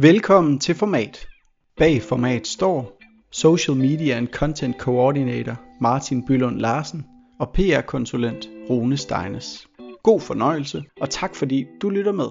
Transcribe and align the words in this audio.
Velkommen 0.00 0.60
til 0.60 0.74
Format. 0.74 1.26
Bag 1.76 2.02
Format 2.02 2.46
står 2.46 3.00
Social 3.30 3.76
Media 3.76 4.16
and 4.16 4.28
Content 4.28 4.76
Coordinator 4.80 5.62
Martin 5.80 6.26
Bylund 6.26 6.60
Larsen 6.60 7.04
og 7.40 7.52
PR-konsulent 7.54 8.48
Rune 8.70 8.96
Steines. 8.96 9.68
God 10.02 10.20
fornøjelse, 10.20 10.84
og 11.00 11.10
tak 11.10 11.34
fordi 11.34 11.66
du 11.82 11.88
lytter 11.88 12.12
med. 12.12 12.28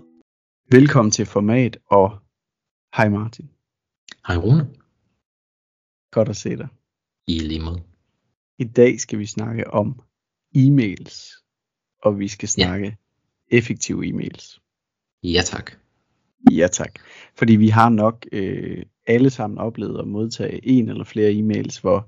Velkommen 0.71 1.11
til 1.11 1.25
Format, 1.25 1.77
og 1.85 2.19
hej 2.95 3.09
Martin. 3.09 3.49
Hej 4.27 4.37
Rune. 4.37 4.75
Godt 6.11 6.29
at 6.29 6.35
se 6.35 6.49
dig. 6.57 6.67
I 7.27 7.39
lige 7.39 7.61
måde. 7.61 7.83
I 8.59 8.63
dag 8.63 8.99
skal 8.99 9.19
vi 9.19 9.25
snakke 9.25 9.71
om 9.71 10.01
e-mails, 10.55 11.43
og 12.03 12.19
vi 12.19 12.27
skal 12.27 12.49
snakke 12.49 12.85
ja. 12.85 13.57
effektive 13.57 14.05
e-mails. 14.05 14.59
Ja 15.23 15.41
tak. 15.45 15.84
Ja 16.51 16.67
tak. 16.67 16.91
Fordi 17.37 17.55
vi 17.55 17.67
har 17.67 17.89
nok 17.89 18.25
øh, 18.31 18.83
alle 19.07 19.29
sammen 19.29 19.57
oplevet 19.57 19.99
at 19.99 20.07
modtage 20.07 20.67
en 20.67 20.89
eller 20.89 21.03
flere 21.03 21.31
e-mails, 21.31 21.81
hvor 21.81 22.07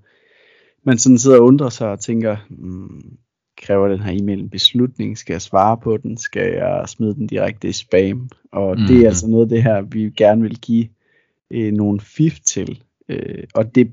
man 0.84 0.98
sådan 0.98 1.18
sidder 1.18 1.38
og 1.38 1.46
undrer 1.46 1.70
sig 1.70 1.92
og 1.92 2.00
tænker, 2.00 2.38
hmm, 2.50 3.18
kræver 3.58 3.88
den 3.88 4.00
her 4.00 4.22
e-mail 4.22 4.40
en 4.40 4.50
beslutning? 4.50 5.18
Skal 5.18 5.34
jeg 5.34 5.42
svare 5.42 5.78
på 5.78 5.98
den? 5.98 6.18
Skal 6.18 6.54
jeg 6.54 6.84
smide 6.88 7.16
den 7.16 7.28
direkte 7.28 7.70
i 7.70 7.72
spam? 7.72 8.30
Og 8.52 8.76
mm-hmm. 8.76 8.88
det 8.88 8.96
er 8.96 9.00
mhm. 9.00 9.08
altså 9.08 9.28
noget 9.28 9.44
af 9.44 9.50
det 9.50 9.64
her, 9.64 9.82
vi 9.82 10.10
gerne 10.18 10.42
vil 10.42 10.60
give 10.60 10.88
øh, 11.52 11.74
nogle 11.74 12.00
fif 12.00 12.40
til. 12.40 12.84
Øh, 13.10 13.44
og 13.56 13.76
det 13.76 13.92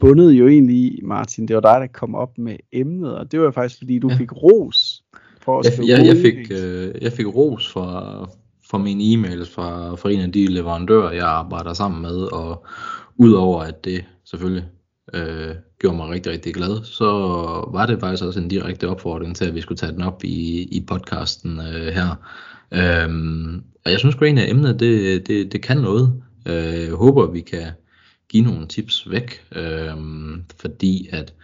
bundede 0.00 0.34
jo 0.34 0.48
egentlig 0.48 0.76
i, 0.76 1.00
Martin, 1.02 1.48
det 1.48 1.56
var 1.56 1.60
dig, 1.60 1.80
der 1.80 1.86
kom 1.86 2.14
op 2.14 2.38
med 2.38 2.56
emnet, 2.72 3.16
og 3.16 3.32
det 3.32 3.40
var 3.40 3.50
faktisk 3.50 3.78
fordi, 3.78 3.98
du 3.98 4.08
ja. 4.08 4.16
fik 4.16 4.32
ros 4.32 5.04
for 5.40 5.58
at 5.58 5.78
jeg, 5.78 5.88
jeg, 5.88 6.06
jeg, 6.06 6.16
fik, 6.16 6.52
øh, 6.52 6.94
jeg 7.02 7.12
fik 7.12 7.26
ros 7.26 7.72
fra, 7.72 8.28
fra 8.72 8.78
mine 8.78 9.04
e-mails 9.04 9.54
fra, 9.54 9.94
fra 9.96 10.10
en 10.10 10.20
af 10.20 10.32
de 10.32 10.46
leverandører, 10.46 11.12
jeg 11.12 11.26
arbejder 11.26 11.72
sammen 11.72 12.02
med, 12.02 12.16
og 12.32 12.66
udover 13.16 13.62
at 13.62 13.84
det 13.84 14.04
selvfølgelig 14.24 14.64
øh, 15.14 15.54
gjorde 15.78 15.96
mig 15.96 16.08
rigtig, 16.08 16.32
rigtig 16.32 16.54
glad, 16.54 16.84
så 16.84 17.06
var 17.72 17.86
det 17.86 18.00
faktisk 18.00 18.24
også 18.24 18.40
en 18.40 18.48
direkte 18.48 18.88
opfordring 18.88 19.36
til, 19.36 19.44
at 19.44 19.54
vi 19.54 19.60
skulle 19.60 19.78
tage 19.78 19.92
den 19.92 20.02
op 20.02 20.24
i, 20.24 20.62
i 20.62 20.84
podcasten 20.86 21.60
øh, 21.60 21.86
her. 21.86 22.14
Øhm, 22.72 23.62
og 23.84 23.90
jeg 23.90 23.98
synes 23.98 24.14
egentlig, 24.14 24.44
at 24.44 24.50
emnet 24.50 24.80
det, 24.80 25.26
det, 25.26 25.52
det 25.52 25.62
kan 25.62 25.76
noget. 25.76 26.22
Øh, 26.46 26.82
jeg 26.82 26.94
håber, 26.94 27.30
vi 27.30 27.40
kan 27.40 27.66
give 28.28 28.44
nogle 28.44 28.66
tips 28.66 29.10
væk, 29.10 29.44
øh, 29.56 29.96
fordi 30.60 31.08
at 31.12 31.34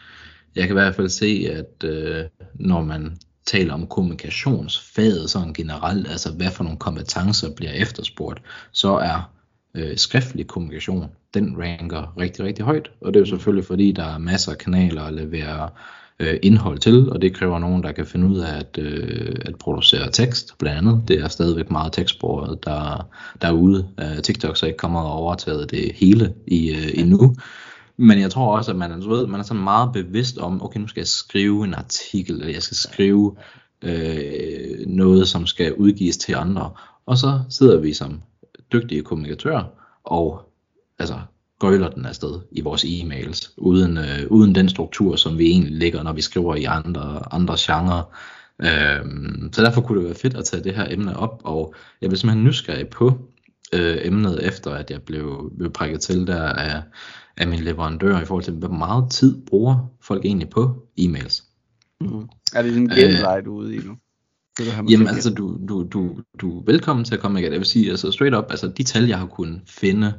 jeg 0.56 0.62
kan 0.62 0.72
i 0.76 0.80
hvert 0.80 0.94
fald 0.94 1.08
se, 1.08 1.48
at 1.50 1.88
øh, 1.88 2.24
når 2.54 2.84
man 2.84 3.18
taler 3.48 3.74
om 3.74 3.86
kommunikationsfaget 3.86 5.30
sådan 5.30 5.52
generelt, 5.52 6.08
altså 6.08 6.32
hvad 6.32 6.50
for 6.50 6.64
nogle 6.64 6.78
kompetencer 6.78 7.50
bliver 7.56 7.72
efterspurgt, 7.72 8.42
så 8.72 8.96
er 8.96 9.30
øh, 9.74 9.96
skriftlig 9.96 10.46
kommunikation, 10.46 11.06
den 11.34 11.56
ranker 11.58 12.14
rigtig, 12.18 12.44
rigtig 12.44 12.64
højt. 12.64 12.90
Og 13.00 13.14
det 13.14 13.20
er 13.20 13.20
jo 13.20 13.26
selvfølgelig 13.26 13.64
fordi, 13.64 13.92
der 13.92 14.04
er 14.04 14.18
masser 14.18 14.52
af 14.52 14.58
kanaler 14.58 15.02
at 15.02 15.14
levere 15.14 15.68
øh, 16.20 16.36
indhold 16.42 16.78
til, 16.78 17.10
og 17.10 17.22
det 17.22 17.34
kræver 17.34 17.58
nogen, 17.58 17.82
der 17.82 17.92
kan 17.92 18.06
finde 18.06 18.26
ud 18.26 18.38
af 18.38 18.58
at, 18.58 18.78
øh, 18.78 19.36
at 19.40 19.56
producere 19.58 20.10
tekst, 20.10 20.54
blandt 20.58 20.78
andet. 20.78 21.08
Det 21.08 21.20
er 21.20 21.28
stadigvæk 21.28 21.70
meget 21.70 21.92
tekstbordet, 21.92 22.64
der, 22.64 23.08
der 23.42 23.48
er 23.48 23.52
ude. 23.52 23.88
Øh, 24.00 24.22
TikTok 24.22 24.56
så 24.56 24.66
ikke 24.66 24.76
kommet 24.76 25.02
og 25.02 25.12
overtaget 25.12 25.70
det 25.70 25.92
hele 25.94 26.34
i, 26.46 26.70
øh, 26.70 26.90
endnu. 26.94 27.34
Men 27.98 28.20
jeg 28.20 28.30
tror 28.30 28.56
også, 28.56 28.70
at 28.70 28.76
man, 28.76 29.00
du 29.00 29.10
ved, 29.10 29.26
man 29.26 29.40
er 29.40 29.44
så 29.44 29.54
meget 29.54 29.92
bevidst 29.92 30.38
om, 30.38 30.62
okay, 30.62 30.80
nu 30.80 30.86
skal 30.86 31.00
jeg 31.00 31.08
skrive 31.08 31.64
en 31.64 31.74
artikel, 31.74 32.34
eller 32.34 32.52
jeg 32.52 32.62
skal 32.62 32.76
skrive 32.76 33.36
øh, 33.82 34.86
noget, 34.86 35.28
som 35.28 35.46
skal 35.46 35.74
udgives 35.74 36.16
til 36.16 36.34
andre. 36.34 36.70
Og 37.06 37.18
så 37.18 37.40
sidder 37.50 37.80
vi 37.80 37.92
som 37.92 38.22
dygtige 38.72 39.02
kommunikatører 39.02 39.64
og 40.04 40.52
altså 40.98 41.18
gøjler 41.58 41.90
den 41.90 42.06
afsted 42.06 42.40
i 42.50 42.60
vores 42.60 42.84
e-mails, 42.84 43.54
uden, 43.56 43.96
øh, 43.96 44.26
uden 44.30 44.54
den 44.54 44.68
struktur, 44.68 45.16
som 45.16 45.38
vi 45.38 45.46
egentlig 45.46 45.72
ligger, 45.72 46.02
når 46.02 46.12
vi 46.12 46.22
skriver 46.22 46.54
i 46.54 46.64
andre, 46.64 47.32
andre 47.34 47.56
genrer. 47.58 48.02
Øhm, 48.62 49.52
så 49.52 49.62
derfor 49.62 49.80
kunne 49.80 49.98
det 49.98 50.06
være 50.06 50.14
fedt 50.14 50.36
at 50.36 50.44
tage 50.44 50.64
det 50.64 50.74
her 50.74 50.86
emne 50.90 51.16
op, 51.16 51.40
og 51.44 51.74
jeg 52.00 52.10
blev 52.10 52.16
simpelthen 52.16 52.44
nysgerrig 52.44 52.88
på 52.88 53.18
øh, 53.72 53.96
emnet, 54.02 54.46
efter 54.46 54.70
at 54.70 54.90
jeg 54.90 55.02
blev, 55.02 55.52
blev 55.58 55.72
prikket 55.72 56.00
til 56.00 56.26
der 56.26 56.42
af, 56.42 56.82
af 57.36 57.48
min 57.48 57.60
leverandør, 57.60 58.20
i 58.20 58.24
forhold 58.24 58.44
til, 58.44 58.52
hvor 58.52 58.68
meget 58.68 59.10
tid 59.10 59.42
bruger 59.46 59.90
folk 60.00 60.24
egentlig 60.24 60.50
på 60.50 60.86
e-mails. 61.00 61.44
Mm. 62.00 62.28
Er 62.54 62.62
det 62.62 62.76
en 62.76 62.88
genvej, 62.88 63.40
du 63.40 63.58
er 63.58 63.64
ude 63.64 63.76
i 63.76 63.78
nu? 63.78 63.96
Det, 64.58 64.90
Jamen 64.90 65.08
altså, 65.08 65.34
du, 65.34 65.58
du, 65.68 65.82
du, 65.82 66.16
du 66.40 66.58
er 66.58 66.62
velkommen 66.66 67.04
til 67.04 67.14
at 67.14 67.20
komme 67.20 67.40
det. 67.40 67.50
Jeg 67.50 67.58
vil 67.58 67.66
sige, 67.66 67.90
altså 67.90 68.10
straight 68.10 68.36
up, 68.36 68.44
altså 68.50 68.68
de 68.68 68.82
tal, 68.82 69.06
jeg 69.06 69.18
har 69.18 69.26
kunnet 69.26 69.60
finde, 69.66 70.12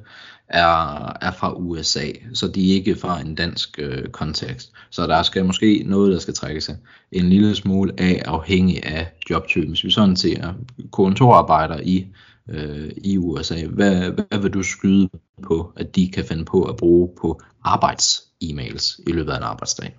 er, 0.47 1.05
er 1.21 1.31
fra 1.31 1.53
USA, 1.53 2.05
så 2.33 2.47
de 2.47 2.71
er 2.71 2.75
ikke 2.75 2.95
fra 2.95 3.21
en 3.21 3.35
dansk 3.35 3.79
øh, 3.79 4.07
kontekst. 4.07 4.71
Så 4.89 5.07
der 5.07 5.23
skal 5.23 5.45
måske 5.45 5.83
noget, 5.85 6.13
der 6.13 6.19
skal 6.19 6.33
trække 6.33 6.61
sig 6.61 6.77
en 7.11 7.29
lille 7.29 7.55
smule 7.55 7.93
af, 7.97 8.21
afhængig 8.25 8.85
af 8.85 9.11
jobtypen. 9.29 9.69
Hvis 9.69 9.83
vi 9.83 9.91
sådan 9.91 10.15
ser 10.15 10.53
kontorarbejder 10.91 11.79
i, 11.83 12.07
øh, 12.49 12.91
i 12.97 13.17
USA, 13.17 13.67
hvad, 13.67 14.11
hvad 14.11 14.39
vil 14.39 14.53
du 14.53 14.63
skyde 14.63 15.09
på, 15.43 15.73
at 15.75 15.95
de 15.95 16.11
kan 16.11 16.25
finde 16.25 16.45
på 16.45 16.63
at 16.63 16.77
bruge 16.77 17.09
på 17.21 17.41
arbejds-e-mails 17.65 18.99
i 19.07 19.11
løbet 19.11 19.31
af 19.31 19.37
en 19.37 19.43
arbejdsdag? 19.43 19.95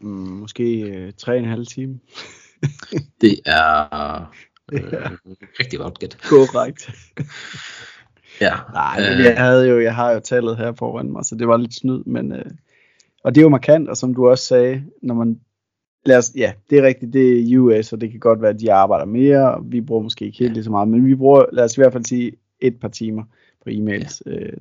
Mm, 0.00 0.10
måske 0.10 0.80
øh, 0.80 1.12
tre 1.12 1.32
og 1.32 1.38
en 1.38 1.48
halv 1.48 1.66
time. 1.66 1.98
det 3.20 3.40
er 3.46 3.84
øh, 4.72 4.80
ja. 4.92 5.08
rigtig 5.60 5.78
godt 5.78 5.98
gæt. 5.98 6.18
Korrekt. 6.22 6.90
ja. 8.46 8.54
Nej, 8.72 9.00
øh, 9.00 9.24
jeg 9.24 9.36
havde 9.36 9.68
jo, 9.68 9.80
jeg 9.80 9.94
har 9.94 10.10
jo 10.10 10.20
tallet 10.20 10.56
her 10.56 10.72
foran 10.72 11.12
mig, 11.12 11.24
så 11.24 11.34
det 11.34 11.48
var 11.48 11.56
lidt 11.56 11.74
snyd, 11.74 12.04
men 12.04 12.32
øh, 12.32 12.50
og 13.24 13.34
det 13.34 13.40
er 13.40 13.42
jo 13.42 13.48
markant, 13.48 13.88
og 13.88 13.96
som 13.96 14.14
du 14.14 14.28
også 14.28 14.44
sagde, 14.44 14.84
når 15.02 15.14
man 15.14 15.40
lad 16.06 16.18
os, 16.18 16.32
ja, 16.36 16.52
det 16.70 16.78
er 16.78 16.82
rigtigt, 16.82 17.12
det 17.12 17.52
er 17.52 17.58
US, 17.58 17.92
og 17.92 18.00
det 18.00 18.10
kan 18.10 18.20
godt 18.20 18.42
være, 18.42 18.50
at 18.50 18.60
de 18.60 18.72
arbejder 18.72 19.04
mere, 19.04 19.54
og 19.54 19.72
vi 19.72 19.80
bruger 19.80 20.02
måske 20.02 20.24
ikke 20.24 20.38
helt 20.38 20.52
lige 20.52 20.64
så 20.64 20.70
meget, 20.70 20.88
men 20.88 21.06
vi 21.06 21.14
bruger, 21.14 21.44
lad 21.52 21.64
os 21.64 21.76
i 21.76 21.80
hvert 21.80 21.92
fald 21.92 22.04
sige, 22.04 22.32
et 22.60 22.80
par 22.80 22.88
timer 22.88 23.22
på 23.64 23.70
e-mails. 23.70 24.20
Ja. 24.26 24.30
Øh, 24.30 24.58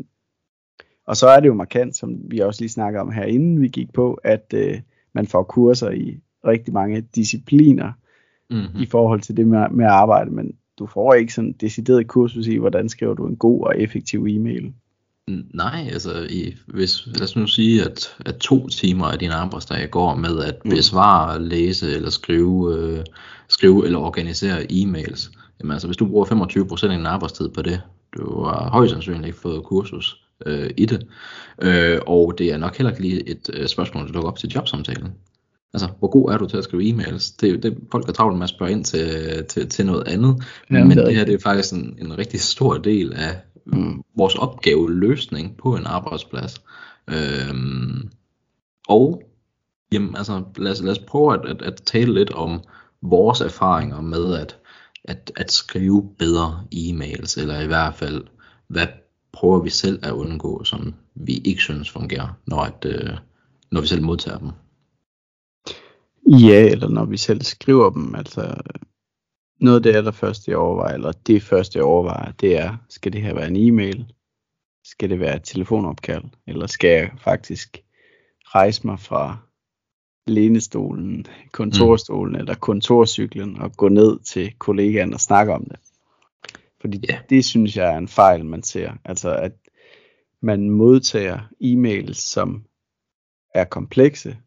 og 1.07 1.17
så 1.17 1.27
er 1.27 1.39
det 1.39 1.47
jo 1.47 1.53
markant, 1.53 1.95
som 1.95 2.17
vi 2.31 2.39
også 2.39 2.61
lige 2.61 2.69
snakker 2.69 3.01
om 3.01 3.11
her, 3.11 3.23
inden 3.23 3.61
vi 3.61 3.67
gik 3.67 3.93
på, 3.93 4.13
at 4.13 4.53
øh, 4.53 4.79
man 5.13 5.27
får 5.27 5.43
kurser 5.43 5.89
i 5.89 6.19
rigtig 6.47 6.73
mange 6.73 7.01
discipliner 7.01 7.91
mm-hmm. 8.49 8.81
i 8.81 8.85
forhold 8.85 9.21
til 9.21 9.37
det 9.37 9.47
med, 9.47 9.69
med 9.69 9.85
at 9.85 9.91
arbejde, 9.91 10.31
men 10.31 10.55
du 10.79 10.85
får 10.87 11.13
ikke 11.13 11.33
sådan 11.33 11.51
decideret 11.51 12.07
kursus 12.07 12.47
i, 12.47 12.55
hvordan 12.55 12.89
skriver 12.89 13.13
du 13.13 13.27
en 13.27 13.35
god 13.35 13.63
og 13.63 13.79
effektiv 13.79 14.25
e-mail. 14.29 14.73
Nej, 15.53 15.89
altså 15.91 16.27
i, 16.29 16.55
hvis, 16.67 17.05
lad 17.05 17.21
os 17.21 17.35
nu 17.35 17.47
sige, 17.47 17.83
at, 17.83 18.15
at 18.25 18.35
to 18.35 18.67
timer 18.67 19.05
af 19.05 19.19
din 19.19 19.31
arbejdsdag 19.31 19.89
går 19.89 20.15
med 20.15 20.43
at 20.43 20.65
mm. 20.65 20.69
besvare, 20.69 21.41
læse 21.41 21.91
eller 21.91 22.09
skrive, 22.09 22.75
øh, 22.77 23.03
skrive 23.49 23.85
eller 23.85 23.99
organisere 23.99 24.61
e-mails. 24.71 25.31
Jamen 25.59 25.71
altså, 25.71 25.87
hvis 25.87 25.97
du 25.97 26.05
bruger 26.05 26.25
25% 26.25 26.83
af 26.83 26.97
din 26.97 27.05
arbejdstid 27.05 27.49
på 27.49 27.61
det, 27.61 27.81
du 28.17 28.43
har 28.43 28.69
højst 28.69 28.91
sandsynligt 28.91 29.25
ikke 29.25 29.39
fået 29.39 29.63
kursus 29.63 30.21
øh, 30.45 30.69
i 30.77 30.85
det. 30.85 31.07
Øh, 31.61 31.99
og 32.07 32.33
det 32.37 32.53
er 32.53 32.57
nok 32.57 32.77
heller 32.77 32.91
ikke 32.91 33.01
lige 33.01 33.29
et 33.29 33.49
øh, 33.53 33.67
spørgsmål, 33.67 34.07
der 34.07 34.11
dukker 34.11 34.29
op 34.29 34.37
til 34.37 34.49
jobsamtalen. 34.49 35.13
Altså, 35.73 35.89
hvor 35.99 36.07
god 36.07 36.31
er 36.31 36.37
du 36.37 36.47
til 36.47 36.57
at 36.57 36.63
skrive 36.63 36.89
e-mails? 36.89 37.35
Det, 37.41 37.63
det, 37.63 37.77
folk 37.91 38.09
er 38.09 38.13
travlt 38.13 38.37
med 38.37 38.43
at 38.43 38.49
spørge 38.49 38.71
ind 38.71 38.85
til, 38.85 39.45
til, 39.49 39.69
til 39.69 39.85
noget 39.85 40.07
andet, 40.07 40.43
ja, 40.71 40.83
men 40.83 40.97
det, 40.97 41.05
det 41.05 41.15
her 41.15 41.25
det 41.25 41.33
er 41.33 41.39
faktisk 41.43 41.73
en, 41.73 41.97
en 42.01 42.17
rigtig 42.17 42.41
stor 42.41 42.77
del 42.77 43.13
af 43.13 43.35
øh, 43.73 43.95
vores 44.15 44.35
opgaveløsning 44.35 45.57
på 45.57 45.75
en 45.75 45.85
arbejdsplads. 45.85 46.61
Øh, 47.07 47.55
og 48.87 49.23
jamen, 49.91 50.15
altså, 50.15 50.43
lad, 50.57 50.71
os, 50.71 50.81
lad 50.81 50.91
os 50.91 50.99
prøve 50.99 51.33
at, 51.33 51.45
at, 51.45 51.61
at 51.61 51.75
tale 51.75 52.13
lidt 52.13 52.31
om 52.31 52.63
vores 53.01 53.41
erfaringer 53.41 54.01
med 54.01 54.33
at, 54.33 54.57
at, 55.03 55.31
at 55.35 55.51
skrive 55.51 56.09
bedre 56.19 56.63
e-mails, 56.75 57.41
eller 57.41 57.59
i 57.59 57.67
hvert 57.67 57.95
fald, 57.95 58.23
hvad 58.67 58.87
prøver 59.33 59.59
vi 59.59 59.69
selv 59.69 59.99
at 60.03 60.11
undgå, 60.11 60.63
som 60.63 60.93
vi 61.15 61.37
ikke 61.37 61.61
synes 61.61 61.89
fungerer, 61.89 62.37
når, 62.47 62.61
at, 62.61 62.85
øh, 62.85 63.17
når 63.71 63.81
vi 63.81 63.87
selv 63.87 64.03
modtager 64.03 64.37
dem. 64.37 64.51
Ja, 66.39 66.71
eller 66.71 66.89
når 66.89 67.05
vi 67.05 67.17
selv 67.17 67.41
skriver 67.41 67.89
dem. 67.89 68.15
Altså, 68.15 68.55
noget 69.59 69.77
af 69.77 69.83
det 69.83 69.95
allerførste, 69.95 70.51
jeg 70.51 70.57
overvejer, 70.57 70.93
eller 70.93 71.11
det 71.11 71.43
første, 71.43 71.77
jeg 71.77 71.85
overvejer, 71.85 72.31
det 72.31 72.57
er, 72.57 72.77
skal 72.89 73.13
det 73.13 73.21
her 73.21 73.33
være 73.33 73.47
en 73.47 73.55
e-mail? 73.55 74.13
Skal 74.83 75.09
det 75.09 75.19
være 75.19 75.35
et 75.35 75.43
telefonopkald? 75.43 76.23
Eller 76.47 76.67
skal 76.67 76.89
jeg 76.89 77.11
faktisk 77.17 77.83
rejse 78.43 78.87
mig 78.87 78.99
fra 78.99 79.37
lænestolen, 80.27 81.25
kontorstolen 81.51 82.33
mm. 82.33 82.39
eller 82.39 82.55
kontorcyklen 82.55 83.61
og 83.61 83.71
gå 83.77 83.89
ned 83.89 84.19
til 84.19 84.53
kollegaen 84.57 85.13
og 85.13 85.19
snakke 85.19 85.53
om 85.53 85.63
det? 85.63 85.79
Fordi 86.81 87.01
yeah. 87.11 87.21
det 87.29 87.45
synes 87.45 87.77
jeg 87.77 87.93
er 87.93 87.97
en 87.97 88.07
fejl, 88.07 88.45
man 88.45 88.63
ser. 88.63 88.93
Altså 89.05 89.35
at 89.35 89.51
man 90.41 90.69
modtager 90.69 91.39
e-mails, 91.61 92.13
som 92.13 92.63
er 93.53 93.63
komplekse, 93.63 94.37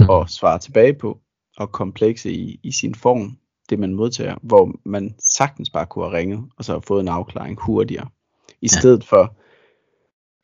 at 0.00 0.30
svare 0.30 0.58
tilbage 0.58 0.94
på, 0.94 1.20
og 1.56 1.72
komplekse 1.72 2.32
i, 2.32 2.60
i 2.62 2.72
sin 2.72 2.94
form, 2.94 3.38
det 3.70 3.78
man 3.78 3.94
modtager, 3.94 4.36
hvor 4.42 4.72
man 4.84 5.14
sagtens 5.18 5.70
bare 5.70 5.86
kunne 5.86 6.04
have 6.04 6.18
ringet, 6.18 6.44
og 6.56 6.64
så 6.64 6.72
have 6.72 6.82
fået 6.82 7.00
en 7.00 7.08
afklaring 7.08 7.58
hurtigere. 7.60 8.08
I 8.48 8.68
ja. 8.72 8.78
stedet 8.80 9.04
for, 9.04 9.36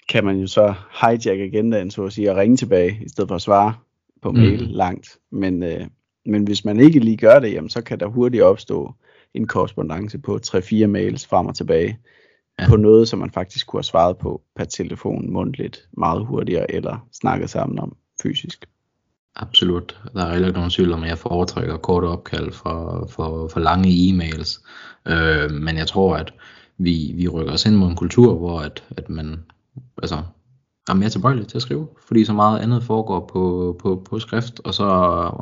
kan 0.09 0.25
man 0.25 0.37
jo 0.37 0.47
så 0.47 0.75
hijack 1.01 1.41
agendaen, 1.41 1.91
så 1.91 2.05
at 2.05 2.13
sige, 2.13 2.31
og 2.31 2.37
ringe 2.37 2.57
tilbage, 2.57 2.99
i 3.05 3.09
stedet 3.09 3.29
for 3.29 3.35
at 3.35 3.43
svare 3.43 3.75
på 4.23 4.33
mail 4.33 4.67
mm. 4.67 4.71
langt. 4.71 5.19
Men, 5.31 5.63
øh, 5.63 5.87
men 6.27 6.45
hvis 6.45 6.65
man 6.65 6.81
ikke 6.81 6.99
lige 6.99 7.17
gør 7.17 7.39
det, 7.39 7.53
jamen, 7.53 7.71
så 7.71 7.83
kan 7.83 8.01
der 8.01 8.07
hurtigt 8.07 8.43
opstå 8.43 8.95
en 9.35 9.47
korrespondence 9.47 10.19
på 10.19 10.39
3-4 10.47 10.87
mails 10.87 11.27
frem 11.27 11.47
og 11.47 11.55
tilbage, 11.55 11.99
ja. 12.61 12.69
på 12.69 12.77
noget, 12.77 13.09
som 13.09 13.19
man 13.19 13.31
faktisk 13.31 13.67
kunne 13.67 13.79
have 13.79 13.85
svaret 13.85 14.19
på 14.19 14.43
per 14.57 14.65
telefon 14.65 15.33
mundtligt 15.33 15.89
meget 15.97 16.27
hurtigere, 16.27 16.71
eller 16.71 17.09
snakket 17.13 17.51
sammen 17.51 17.79
om 17.79 17.97
fysisk. 18.23 18.69
Absolut. 19.37 20.01
Der 20.15 20.25
er 20.25 20.33
heller 20.33 20.49
ikke 20.49 20.59
nogen 20.59 20.71
tvivl 20.71 20.93
om, 20.93 21.03
at 21.03 21.09
jeg 21.09 21.19
foretrækker 21.19 21.77
korte 21.77 22.07
opkald 22.07 22.53
for, 22.53 23.07
for, 23.11 23.49
for 23.49 23.61
lange 23.61 23.89
e-mails. 23.89 24.65
Øh, 25.07 25.51
men 25.51 25.77
jeg 25.77 25.87
tror, 25.87 26.17
at 26.17 26.33
vi, 26.79 27.13
vi 27.15 27.29
rykker 27.29 27.53
os 27.53 27.67
ind 27.67 27.77
mod 27.77 27.89
en 27.89 27.97
kultur, 27.97 28.35
hvor 28.35 28.61
at, 28.61 28.85
at 28.97 29.09
man 29.09 29.45
altså, 30.03 30.23
er 30.93 30.95
mere 30.95 31.09
tilbøjelig 31.09 31.47
til 31.47 31.59
at 31.59 31.63
skrive, 31.63 31.89
fordi 32.09 32.25
så 32.25 32.33
meget 32.33 32.59
andet 32.59 32.83
foregår 32.83 33.31
på, 33.33 33.77
på, 33.83 34.03
på 34.11 34.19
skrift, 34.19 34.61
og 34.65 34.75
så 34.75 34.85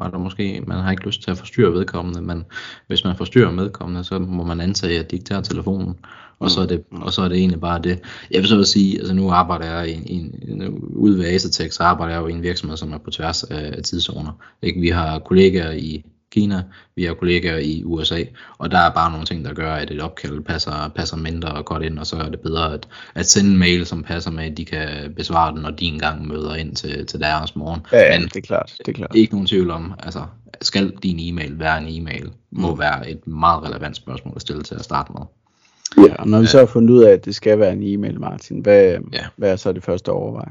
er 0.03 0.11
der 0.11 0.19
måske, 0.19 0.65
man 0.67 0.79
har 0.79 0.91
ikke 0.91 1.07
lyst 1.07 1.23
til 1.23 1.31
at 1.31 1.39
forstyrre 1.39 1.73
vedkommende, 1.73 2.23
men 2.23 2.45
hvis 2.87 3.05
man 3.05 3.17
forstyrrer 3.17 3.51
medkommende, 3.51 4.05
så 4.05 4.19
må 4.19 4.45
man 4.45 4.61
antage, 4.61 4.99
at 4.99 5.11
tager 5.25 5.41
telefonen, 5.41 5.97
og 6.39 6.51
så 6.51 6.61
er 6.61 6.67
det, 6.67 6.85
og 6.91 7.13
så 7.13 7.23
er 7.23 7.29
det 7.29 7.39
egentlig 7.39 7.61
bare 7.61 7.83
det. 7.83 8.01
Jeg 8.31 8.41
vil 8.41 8.49
så 8.49 8.65
sige, 8.65 8.99
altså 8.99 9.15
nu 9.15 9.31
arbejder 9.31 9.67
jeg 9.67 9.89
i, 9.89 9.93
i 9.93 10.33
ude 10.81 11.19
ved 11.19 11.25
Acertech, 11.25 11.77
så 11.77 11.83
arbejder 11.83 12.15
jeg 12.15 12.23
jo 12.23 12.27
i 12.27 12.33
en 12.33 12.43
virksomhed, 12.43 12.77
som 12.77 12.93
er 12.93 12.99
på 12.99 13.11
tværs 13.11 13.45
af 13.45 13.83
tidszoner. 13.83 14.33
Ikke? 14.63 14.81
Vi 14.81 14.89
har 14.89 15.19
kollegaer 15.19 15.73
i 15.73 16.05
Kina, 16.35 16.63
vi 16.97 17.05
har 17.05 17.15
kollegaer 17.15 17.59
i 17.59 17.83
USA, 17.85 18.25
og 18.59 18.71
der 18.71 18.79
er 18.79 18.91
bare 18.95 19.11
nogle 19.11 19.27
ting, 19.27 19.45
der 19.45 19.55
gør, 19.55 19.75
at 19.75 19.91
et 19.91 20.03
opkald 20.03 20.41
passer, 20.41 20.93
passer 20.97 21.17
mindre 21.17 21.63
godt 21.63 21.83
ind, 21.83 21.99
og 21.99 22.07
så 22.07 22.17
er 22.17 22.29
det 22.29 22.41
bedre 22.41 22.75
at, 22.75 22.89
at 23.15 23.27
sende 23.27 23.51
en 23.51 23.59
mail, 23.59 23.87
som 23.87 24.03
passer 24.03 24.31
med, 24.31 24.45
at 24.45 24.57
de 24.57 24.65
kan 24.65 25.13
besvare 25.17 25.53
den, 25.53 25.63
når 25.63 25.71
de 25.71 25.85
engang 25.85 26.29
møder 26.29 26.55
ind 26.55 26.77
til, 26.77 27.07
til 27.07 27.21
deres 27.21 27.57
morgen. 27.57 27.81
Ja, 27.93 28.13
ja 28.13 28.19
Men 28.19 28.29
det 28.29 28.37
er 28.37 28.41
klart. 28.41 28.75
Det 28.79 28.89
er 28.89 28.93
klart. 28.93 29.11
Ikke 29.15 29.33
nogen 29.33 29.47
tvivl 29.47 29.71
om, 29.71 29.95
altså, 29.99 30.25
skal 30.63 30.93
din 31.03 31.17
e-mail 31.21 31.59
være 31.59 31.79
en 31.79 31.87
e-mail, 31.89 32.31
må 32.51 32.75
mm. 32.75 32.81
være 32.81 33.11
et 33.11 33.27
meget 33.27 33.63
relevant 33.63 33.97
spørgsmål 33.97 34.33
at 34.37 34.43
stille 34.43 34.63
til 34.63 34.75
at 34.75 34.85
starte 34.85 35.13
med. 35.13 35.23
Ja, 36.09 36.15
og 36.15 36.29
når 36.29 36.41
vi 36.41 36.47
så 36.47 36.59
har 36.59 36.67
fundet 36.67 36.91
ud 36.91 37.03
af, 37.03 37.13
at 37.13 37.25
det 37.25 37.35
skal 37.35 37.59
være 37.59 37.73
en 37.73 37.83
e-mail, 37.83 38.21
Martin, 38.21 38.61
hvad, 38.61 38.99
ja. 39.13 39.25
hvad 39.37 39.53
er 39.53 39.57
så 39.57 39.73
det 39.73 39.85
første 39.85 40.09
overvej? 40.09 40.49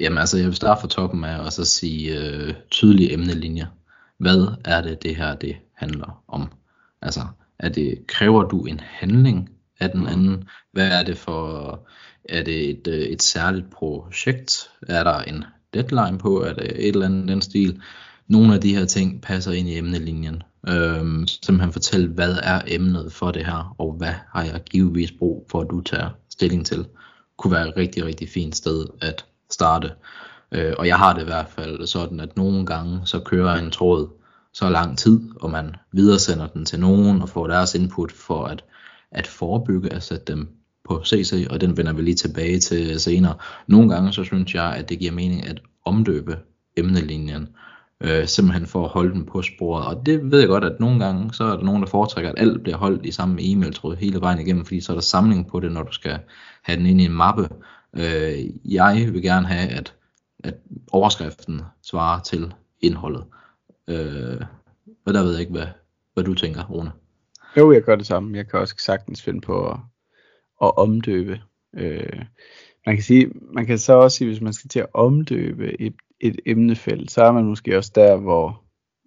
Jamen 0.00 0.18
altså, 0.18 0.38
jeg 0.38 0.46
vil 0.46 0.54
starte 0.54 0.80
fra 0.80 0.88
toppen 0.88 1.24
af, 1.24 1.38
og 1.38 1.52
så 1.52 1.64
sige 1.64 2.18
øh, 2.18 2.54
tydelige 2.70 3.12
emnelinjer 3.12 3.66
hvad 4.18 4.56
er 4.64 4.80
det, 4.82 5.02
det 5.02 5.16
her 5.16 5.34
det 5.34 5.56
handler 5.74 6.22
om? 6.28 6.52
Altså, 7.02 7.20
er 7.58 7.68
det, 7.68 8.06
kræver 8.06 8.42
du 8.42 8.64
en 8.64 8.80
handling 8.80 9.50
af 9.80 9.90
den 9.90 10.06
anden? 10.06 10.48
Hvad 10.72 10.88
er 10.88 11.02
det 11.02 11.18
for, 11.18 11.80
er 12.28 12.42
det 12.42 12.70
et, 12.70 12.86
øh, 12.86 13.00
et 13.00 13.22
særligt 13.22 13.70
projekt? 13.70 14.70
Er 14.88 15.04
der 15.04 15.18
en 15.18 15.44
deadline 15.74 16.18
på? 16.18 16.42
Er 16.42 16.52
det 16.52 16.88
et 16.88 16.88
eller 16.88 17.06
andet 17.06 17.28
den 17.28 17.42
stil? 17.42 17.82
Nogle 18.28 18.54
af 18.54 18.60
de 18.60 18.76
her 18.76 18.84
ting 18.84 19.22
passer 19.22 19.52
ind 19.52 19.68
i 19.68 19.78
emnelinjen. 19.78 20.42
Øhm, 20.68 21.26
simpelthen 21.26 21.72
fortælle, 21.72 22.08
hvad 22.08 22.38
er 22.42 22.62
emnet 22.66 23.12
for 23.12 23.30
det 23.30 23.46
her, 23.46 23.74
og 23.78 23.92
hvad 23.92 24.14
har 24.32 24.42
jeg 24.42 24.62
givetvis 24.70 25.12
brug 25.12 25.46
for, 25.50 25.60
at 25.60 25.70
du 25.70 25.80
tager 25.80 26.10
stilling 26.30 26.66
til. 26.66 26.86
Kunne 27.36 27.52
være 27.52 27.68
et 27.68 27.76
rigtig, 27.76 28.04
rigtig 28.04 28.28
fint 28.28 28.56
sted 28.56 28.86
at 29.00 29.24
starte. 29.50 29.90
Øh, 30.52 30.72
og 30.78 30.86
jeg 30.86 30.96
har 30.96 31.12
det 31.12 31.22
i 31.22 31.24
hvert 31.24 31.48
fald 31.48 31.86
sådan, 31.86 32.20
at 32.20 32.36
nogle 32.36 32.66
gange 32.66 33.00
så 33.04 33.20
kører 33.20 33.54
en 33.54 33.70
tråd 33.70 34.08
så 34.52 34.68
lang 34.68 34.98
tid, 34.98 35.20
og 35.40 35.50
man 35.50 35.74
videresender 35.92 36.46
den 36.46 36.64
til 36.64 36.80
nogen 36.80 37.22
og 37.22 37.28
får 37.28 37.46
deres 37.46 37.74
input 37.74 38.12
for 38.12 38.44
at, 38.44 38.64
at 39.10 39.26
forebygge 39.26 39.92
at 39.92 40.02
sætte 40.02 40.32
dem 40.32 40.48
på 40.88 41.02
CC, 41.04 41.46
og 41.50 41.60
den 41.60 41.76
vender 41.76 41.92
vi 41.92 42.02
lige 42.02 42.14
tilbage 42.14 42.60
til 42.60 43.00
senere. 43.00 43.34
Nogle 43.66 43.94
gange 43.94 44.12
så 44.12 44.24
synes 44.24 44.54
jeg, 44.54 44.74
at 44.76 44.88
det 44.88 44.98
giver 44.98 45.12
mening 45.12 45.46
at 45.46 45.60
omdøbe 45.84 46.38
emnelinjen, 46.76 47.48
øh, 48.00 48.26
simpelthen 48.26 48.66
for 48.66 48.84
at 48.84 48.90
holde 48.90 49.12
den 49.12 49.26
på 49.26 49.42
sporet. 49.42 49.86
Og 49.86 50.06
det 50.06 50.30
ved 50.30 50.38
jeg 50.38 50.48
godt, 50.48 50.64
at 50.64 50.80
nogle 50.80 51.04
gange, 51.04 51.34
så 51.34 51.44
er 51.44 51.56
der 51.56 51.64
nogen, 51.64 51.82
der 51.82 51.88
foretrækker, 51.88 52.30
at 52.30 52.38
alt 52.38 52.62
bliver 52.62 52.76
holdt 52.76 53.06
i 53.06 53.10
samme 53.10 53.36
e-mail-tråd 53.40 53.96
hele 53.96 54.20
vejen 54.20 54.40
igennem, 54.40 54.64
fordi 54.64 54.80
så 54.80 54.92
er 54.92 54.96
der 54.96 55.02
samling 55.02 55.48
på 55.48 55.60
det, 55.60 55.72
når 55.72 55.82
du 55.82 55.92
skal 55.92 56.18
have 56.62 56.78
den 56.78 56.86
ind 56.86 57.00
i 57.00 57.04
en 57.04 57.12
mappe. 57.12 57.48
Øh, 57.96 58.44
jeg 58.64 59.08
vil 59.12 59.22
gerne 59.22 59.46
have, 59.46 59.68
at 59.68 59.94
at 60.44 60.54
overskriften 60.92 61.60
svarer 61.82 62.20
til 62.20 62.54
indholdet. 62.80 63.24
Øh, 63.88 64.40
og 65.06 65.14
der 65.14 65.22
ved 65.22 65.30
jeg 65.30 65.40
ikke, 65.40 65.52
hvad, 65.52 65.66
hvad 66.14 66.24
du 66.24 66.34
tænker, 66.34 66.64
Rune. 66.64 66.92
Jo, 67.56 67.72
jeg 67.72 67.82
gør 67.82 67.96
det 67.96 68.06
samme. 68.06 68.36
Jeg 68.36 68.48
kan 68.48 68.60
også 68.60 68.74
sagtens 68.78 69.22
finde 69.22 69.40
på 69.40 69.70
at, 69.70 69.76
at 70.62 70.76
omdøbe. 70.76 71.40
Øh, 71.76 72.24
man 72.86 72.96
kan 72.96 73.02
sige, 73.02 73.30
man 73.54 73.66
kan 73.66 73.78
så 73.78 73.92
også 73.92 74.16
sige, 74.16 74.28
hvis 74.28 74.40
man 74.40 74.52
skal 74.52 74.68
til 74.68 74.78
at 74.78 74.94
omdøbe 74.94 75.80
et, 75.80 75.94
et 76.20 76.40
emnefelt, 76.46 77.10
så 77.10 77.24
er 77.24 77.32
man 77.32 77.44
måske 77.44 77.76
også 77.78 77.92
der, 77.94 78.16
hvor 78.16 78.62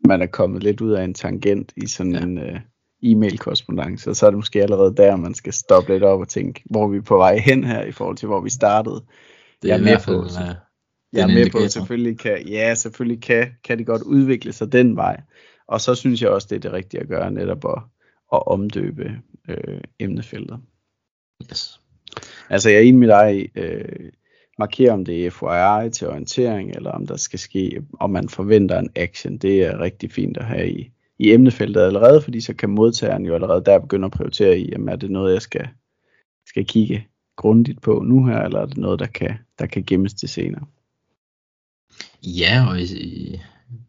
man 0.07 0.21
er 0.21 0.25
kommet 0.25 0.63
lidt 0.63 0.81
ud 0.81 0.91
af 0.91 1.03
en 1.03 1.13
tangent 1.13 1.73
i 1.75 1.87
sådan 1.87 2.15
ja. 2.15 2.21
en 2.21 2.37
uh, 2.37 2.59
e-mail 3.03 3.37
korrespondance, 3.37 4.15
så 4.15 4.25
er 4.25 4.29
det 4.29 4.37
måske 4.37 4.61
allerede 4.61 4.95
der, 4.95 5.15
man 5.15 5.33
skal 5.33 5.53
stoppe 5.53 5.93
lidt 5.93 6.03
op 6.03 6.19
og 6.19 6.27
tænke, 6.27 6.63
hvor 6.65 6.83
er 6.83 6.87
vi 6.87 7.01
på 7.01 7.17
vej 7.17 7.37
hen 7.37 7.63
her 7.63 7.83
i 7.83 7.91
forhold 7.91 8.17
til, 8.17 8.27
hvor 8.27 8.41
vi 8.41 8.49
startede. 8.49 9.03
Det 9.61 9.71
er, 9.71 9.75
jeg 9.75 9.75
er 9.75 9.79
i 9.79 9.83
hvert 9.83 10.01
fald, 10.01 10.21
på, 10.21 10.27
så 10.27 10.55
jeg 11.13 11.21
er 11.21 11.27
med 11.27 11.49
på, 11.51 11.57
at 11.57 11.71
selvfølgelig 11.71 12.19
kan, 12.19 12.47
ja, 12.47 12.75
selvfølgelig 12.75 13.21
kan, 13.21 13.51
kan 13.63 13.77
det 13.77 13.85
godt 13.85 14.01
udvikle 14.01 14.53
sig 14.53 14.71
den 14.71 14.95
vej. 14.95 15.21
Og 15.67 15.81
så 15.81 15.95
synes 15.95 16.21
jeg 16.21 16.29
også, 16.29 16.47
det 16.49 16.55
er 16.55 16.59
det 16.59 16.73
rigtige 16.73 17.01
at 17.01 17.07
gøre, 17.07 17.31
netop 17.31 17.65
at, 17.65 17.81
at 18.33 18.47
omdøbe 18.47 19.11
øh, 19.49 19.81
emnefeltet. 19.99 20.59
Yes. 21.51 21.79
Altså 22.49 22.69
jeg 22.69 22.77
er 22.77 22.81
enig 22.81 22.99
med 22.99 23.07
dig 23.07 23.49
øh, 23.55 24.11
markere 24.59 24.91
om 24.91 25.05
det 25.05 25.25
er 25.25 25.31
FYI 25.31 25.89
til 25.89 26.07
orientering, 26.07 26.71
eller 26.75 26.91
om 26.91 27.07
der 27.07 27.17
skal 27.17 27.39
ske, 27.39 27.81
om 27.99 28.09
man 28.09 28.29
forventer 28.29 28.79
en 28.79 28.89
action. 28.95 29.37
Det 29.37 29.63
er 29.63 29.79
rigtig 29.79 30.11
fint 30.11 30.37
at 30.37 30.45
have 30.45 30.69
i, 30.69 30.91
i 31.19 31.33
emnefeltet 31.33 31.81
allerede, 31.81 32.21
fordi 32.21 32.41
så 32.41 32.53
kan 32.53 32.69
modtageren 32.69 33.25
jo 33.25 33.33
allerede 33.33 33.63
der 33.65 33.79
begynde 33.79 34.05
at 34.05 34.11
prioritere 34.11 34.59
i, 34.59 34.69
jamen 34.71 34.89
er 34.89 34.95
det 34.95 35.11
noget, 35.11 35.33
jeg 35.33 35.41
skal, 35.41 35.67
skal 36.47 36.65
kigge 36.65 37.07
grundigt 37.35 37.81
på 37.81 38.03
nu 38.05 38.25
her, 38.25 38.41
eller 38.41 38.59
er 38.59 38.65
det 38.65 38.77
noget, 38.77 38.99
der 38.99 39.05
kan, 39.05 39.33
der 39.59 39.65
kan 39.65 39.83
gemmes 39.83 40.13
til 40.13 40.29
senere. 40.29 40.65
Ja, 42.23 42.65
og 42.69 42.81
i, 42.81 43.39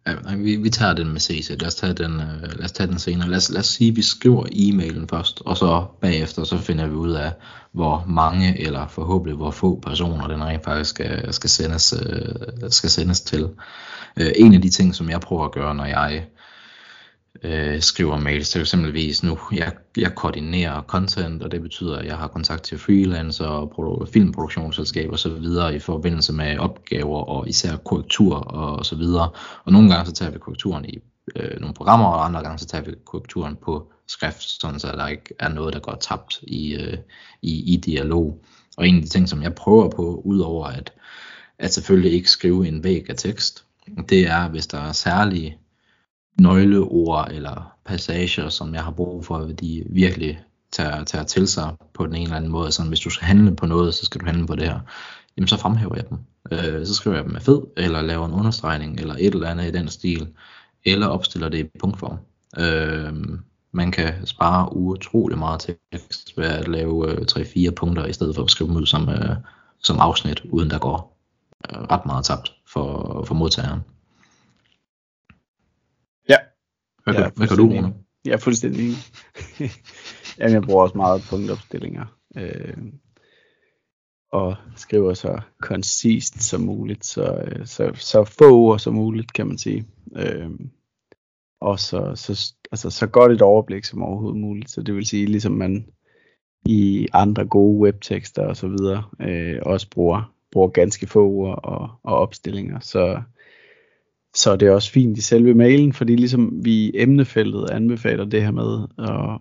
ja, 0.06 0.36
vi, 0.36 0.56
vi 0.56 0.70
tager 0.70 0.94
den 0.94 1.12
med 1.12 1.20
CC. 1.20 1.56
Lad 1.60 1.66
os 1.66 1.74
tage 1.74 1.92
den, 1.92 2.20
øh, 2.20 2.42
lad 2.42 2.64
os 2.64 2.72
tage 2.72 2.86
den 2.86 2.98
senere. 2.98 3.28
Lad 3.28 3.36
os, 3.36 3.50
lad 3.50 3.60
os 3.60 3.66
sige, 3.66 3.90
at 3.90 3.96
vi 3.96 4.02
skriver 4.02 4.44
e-mailen 4.52 5.06
først, 5.10 5.42
og 5.44 5.56
så 5.56 5.86
bagefter 6.00 6.44
så 6.44 6.58
finder 6.58 6.86
vi 6.86 6.94
ud 6.94 7.10
af, 7.12 7.32
hvor 7.72 8.04
mange 8.08 8.60
eller 8.60 8.86
forhåbentlig 8.88 9.36
hvor 9.36 9.50
få 9.50 9.80
personer 9.80 10.26
den 10.26 10.44
rent 10.44 10.64
faktisk 10.64 10.90
skal, 10.90 11.32
skal, 11.32 11.50
sendes, 11.50 11.94
øh, 12.02 12.70
skal 12.70 12.90
sendes 12.90 13.20
til. 13.20 13.48
Øh, 14.16 14.32
en 14.36 14.54
af 14.54 14.62
de 14.62 14.70
ting, 14.70 14.94
som 14.94 15.10
jeg 15.10 15.20
prøver 15.20 15.44
at 15.44 15.52
gøre, 15.52 15.74
når 15.74 15.84
jeg 15.84 16.26
øh, 17.42 17.80
skriver 17.80 18.20
mails 18.20 18.50
til 18.50 18.60
eksempelvis 18.60 19.22
nu. 19.22 19.38
Jeg, 19.52 19.72
jeg 19.96 20.14
koordinerer 20.14 20.82
content, 20.82 21.42
og 21.42 21.52
det 21.52 21.62
betyder, 21.62 21.96
at 21.96 22.06
jeg 22.06 22.16
har 22.16 22.28
kontakt 22.28 22.62
til 22.62 22.78
freelancer 22.78 23.44
og 23.46 24.08
filmproduktionsselskaber 24.12 25.12
og 25.12 25.18
så 25.18 25.28
videre 25.28 25.74
i 25.74 25.78
forbindelse 25.78 26.32
med 26.32 26.58
opgaver 26.58 27.22
og 27.22 27.48
især 27.48 27.76
korrektur 27.76 28.36
og 28.36 28.86
så 28.86 28.96
videre. 28.96 29.30
Og 29.64 29.72
nogle 29.72 29.90
gange 29.90 30.06
så 30.06 30.12
tager 30.12 30.30
vi 30.30 30.38
korrekturen 30.38 30.84
i 30.84 30.98
øh, 31.36 31.60
nogle 31.60 31.74
programmer, 31.74 32.06
og 32.06 32.24
andre 32.24 32.42
gange 32.42 32.58
så 32.58 32.66
tager 32.66 32.84
vi 32.84 32.94
korrekturen 33.04 33.56
på 33.64 33.92
skrift, 34.08 34.42
sådan 34.60 34.80
så 34.80 34.86
der 34.86 35.06
ikke 35.06 35.34
er 35.38 35.48
noget, 35.48 35.74
der 35.74 35.80
går 35.80 35.96
tabt 36.00 36.40
i, 36.42 36.74
øh, 36.74 36.98
i, 37.42 37.74
i 37.74 37.76
dialog. 37.76 38.44
Og 38.76 38.88
en 38.88 38.96
af 38.96 39.02
de 39.02 39.08
ting, 39.08 39.28
som 39.28 39.42
jeg 39.42 39.54
prøver 39.54 39.90
på, 39.90 40.22
udover 40.24 40.66
at, 40.66 40.92
at 41.58 41.74
selvfølgelig 41.74 42.12
ikke 42.12 42.30
skrive 42.30 42.68
en 42.68 42.84
væg 42.84 43.10
af 43.10 43.16
tekst, 43.16 43.64
det 44.08 44.26
er, 44.26 44.48
hvis 44.48 44.66
der 44.66 44.78
er 44.78 44.92
særlige 44.92 45.58
nøgleord 46.40 47.28
eller 47.30 47.72
passager, 47.84 48.48
som 48.48 48.74
jeg 48.74 48.84
har 48.84 48.90
brug 48.90 49.24
for, 49.24 49.36
at 49.36 49.60
de 49.60 49.84
virkelig 49.90 50.40
tager, 50.72 51.04
tager 51.04 51.24
til 51.24 51.48
sig 51.48 51.76
på 51.94 52.06
den 52.06 52.14
ene 52.14 52.24
eller 52.24 52.36
anden 52.36 52.50
måde. 52.50 52.72
Så 52.72 52.84
hvis 52.84 53.00
du 53.00 53.10
skal 53.10 53.26
handle 53.26 53.56
på 53.56 53.66
noget, 53.66 53.94
så 53.94 54.04
skal 54.04 54.20
du 54.20 54.26
handle 54.26 54.46
på 54.46 54.56
det 54.56 54.64
her. 54.64 54.80
Jamen 55.36 55.48
så 55.48 55.56
fremhæver 55.56 55.94
jeg 55.94 56.08
dem. 56.10 56.18
Øh, 56.52 56.86
så 56.86 56.94
skriver 56.94 57.16
jeg 57.16 57.24
dem 57.24 57.32
med 57.32 57.40
fed, 57.40 57.60
eller 57.76 58.02
laver 58.02 58.26
en 58.26 58.32
understregning, 58.32 59.00
eller 59.00 59.14
et 59.14 59.34
eller 59.34 59.48
andet 59.48 59.68
i 59.68 59.70
den 59.70 59.88
stil, 59.88 60.28
eller 60.84 61.06
opstiller 61.06 61.48
det 61.48 61.58
i 61.58 61.78
punktform. 61.80 62.18
Øh, 62.58 63.38
man 63.72 63.90
kan 63.90 64.26
spare 64.26 64.76
utrolig 64.76 65.38
meget 65.38 65.60
tekst 65.92 66.38
ved 66.38 66.44
at 66.44 66.68
lave 66.68 67.10
øh, 67.10 67.26
3-4 67.30 67.70
punkter, 67.70 68.06
i 68.06 68.12
stedet 68.12 68.34
for 68.34 68.42
at 68.42 68.50
skrive 68.50 68.68
dem 68.68 68.76
ud 68.76 68.86
som, 68.86 69.08
øh, 69.08 69.36
som 69.82 70.00
afsnit, 70.00 70.42
uden 70.50 70.70
der 70.70 70.78
går 70.78 71.18
øh, 71.70 71.80
ret 71.80 72.06
meget 72.06 72.24
tabt 72.24 72.52
for, 72.72 73.24
for 73.26 73.34
modtageren. 73.34 73.80
Hvad, 77.12 77.22
jeg 77.22 77.32
hvad 77.36 77.48
kan 77.48 77.56
du, 77.56 77.66
Rune? 77.66 77.94
Jeg 78.24 78.32
er 78.32 78.38
fuldstændig 78.38 78.84
enig. 78.84 78.96
Jamen, 80.38 80.54
jeg 80.54 80.62
bruger 80.62 80.82
også 80.82 80.96
meget 80.96 81.22
punktopstillinger. 81.30 82.06
Øh, 82.36 82.76
og 84.32 84.56
skriver 84.76 85.14
så 85.14 85.40
koncist 85.60 86.42
som 86.42 86.60
muligt, 86.60 87.04
så, 87.04 87.42
øh, 87.44 87.66
så, 87.66 87.90
så 87.94 88.24
få 88.24 88.56
ord 88.56 88.78
som 88.78 88.94
muligt, 88.94 89.32
kan 89.32 89.46
man 89.46 89.58
sige. 89.58 89.86
Øh, 90.16 90.50
og 91.60 91.78
så, 91.78 92.12
så, 92.14 92.54
altså, 92.72 92.90
så 92.90 93.06
godt 93.06 93.32
et 93.32 93.42
overblik 93.42 93.84
som 93.84 94.02
overhovedet 94.02 94.40
muligt. 94.40 94.70
Så 94.70 94.82
det 94.82 94.94
vil 94.94 95.06
sige, 95.06 95.26
ligesom 95.26 95.52
man, 95.52 95.86
i 96.66 97.08
andre 97.12 97.46
gode 97.46 97.80
webtekster 97.80 98.42
og 98.42 98.56
så 98.56 98.68
videre, 98.68 99.04
øh, 99.20 99.58
også 99.62 99.90
bruger, 99.90 100.34
bruger 100.52 100.68
ganske 100.68 101.06
få 101.06 101.28
ord 101.28 101.60
og, 101.64 101.88
og 102.02 102.16
opstillinger. 102.16 102.80
Så, 102.80 103.22
så 104.34 104.56
det 104.56 104.68
er 104.68 104.72
også 104.72 104.90
fint 104.92 105.18
i 105.18 105.20
selve 105.20 105.54
mailen, 105.54 105.92
fordi 105.92 106.16
ligesom 106.16 106.64
vi 106.64 106.72
i 106.72 106.92
emnefeltet 106.94 107.70
anbefaler 107.70 108.24
det 108.24 108.42
her 108.42 108.50
med 108.50 108.86
at, 108.98 109.40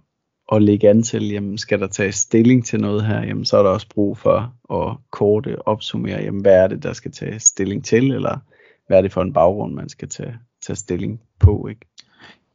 at 0.56 0.64
lægge 0.64 0.90
an 0.90 1.04
til, 1.04 1.30
jamen 1.30 1.58
skal 1.58 1.80
der 1.80 1.88
tages 1.88 2.16
stilling 2.16 2.66
til 2.66 2.80
noget 2.80 3.06
her, 3.06 3.24
jamen 3.24 3.46
så 3.46 3.58
er 3.58 3.64
der 3.64 3.70
også 3.70 3.88
brug 3.90 4.18
for 4.18 4.54
at 4.74 4.98
korte 5.12 5.68
opsummere, 5.68 6.22
jamen 6.22 6.42
hvad 6.42 6.56
er 6.64 6.68
det, 6.68 6.84
der 6.84 6.94
skal 6.94 7.12
tages 7.12 7.44
stilling 7.44 7.86
til, 7.86 8.12
eller 8.12 8.38
hvad 8.88 8.98
er 8.98 9.02
det 9.02 9.14
for 9.14 9.22
en 9.22 9.34
baggrund, 9.34 9.74
man 9.74 9.90
skal 9.90 10.10
tage, 10.10 10.36
tage 10.66 10.78
stilling 10.78 11.22
på, 11.40 11.68
ikke? 11.68 11.86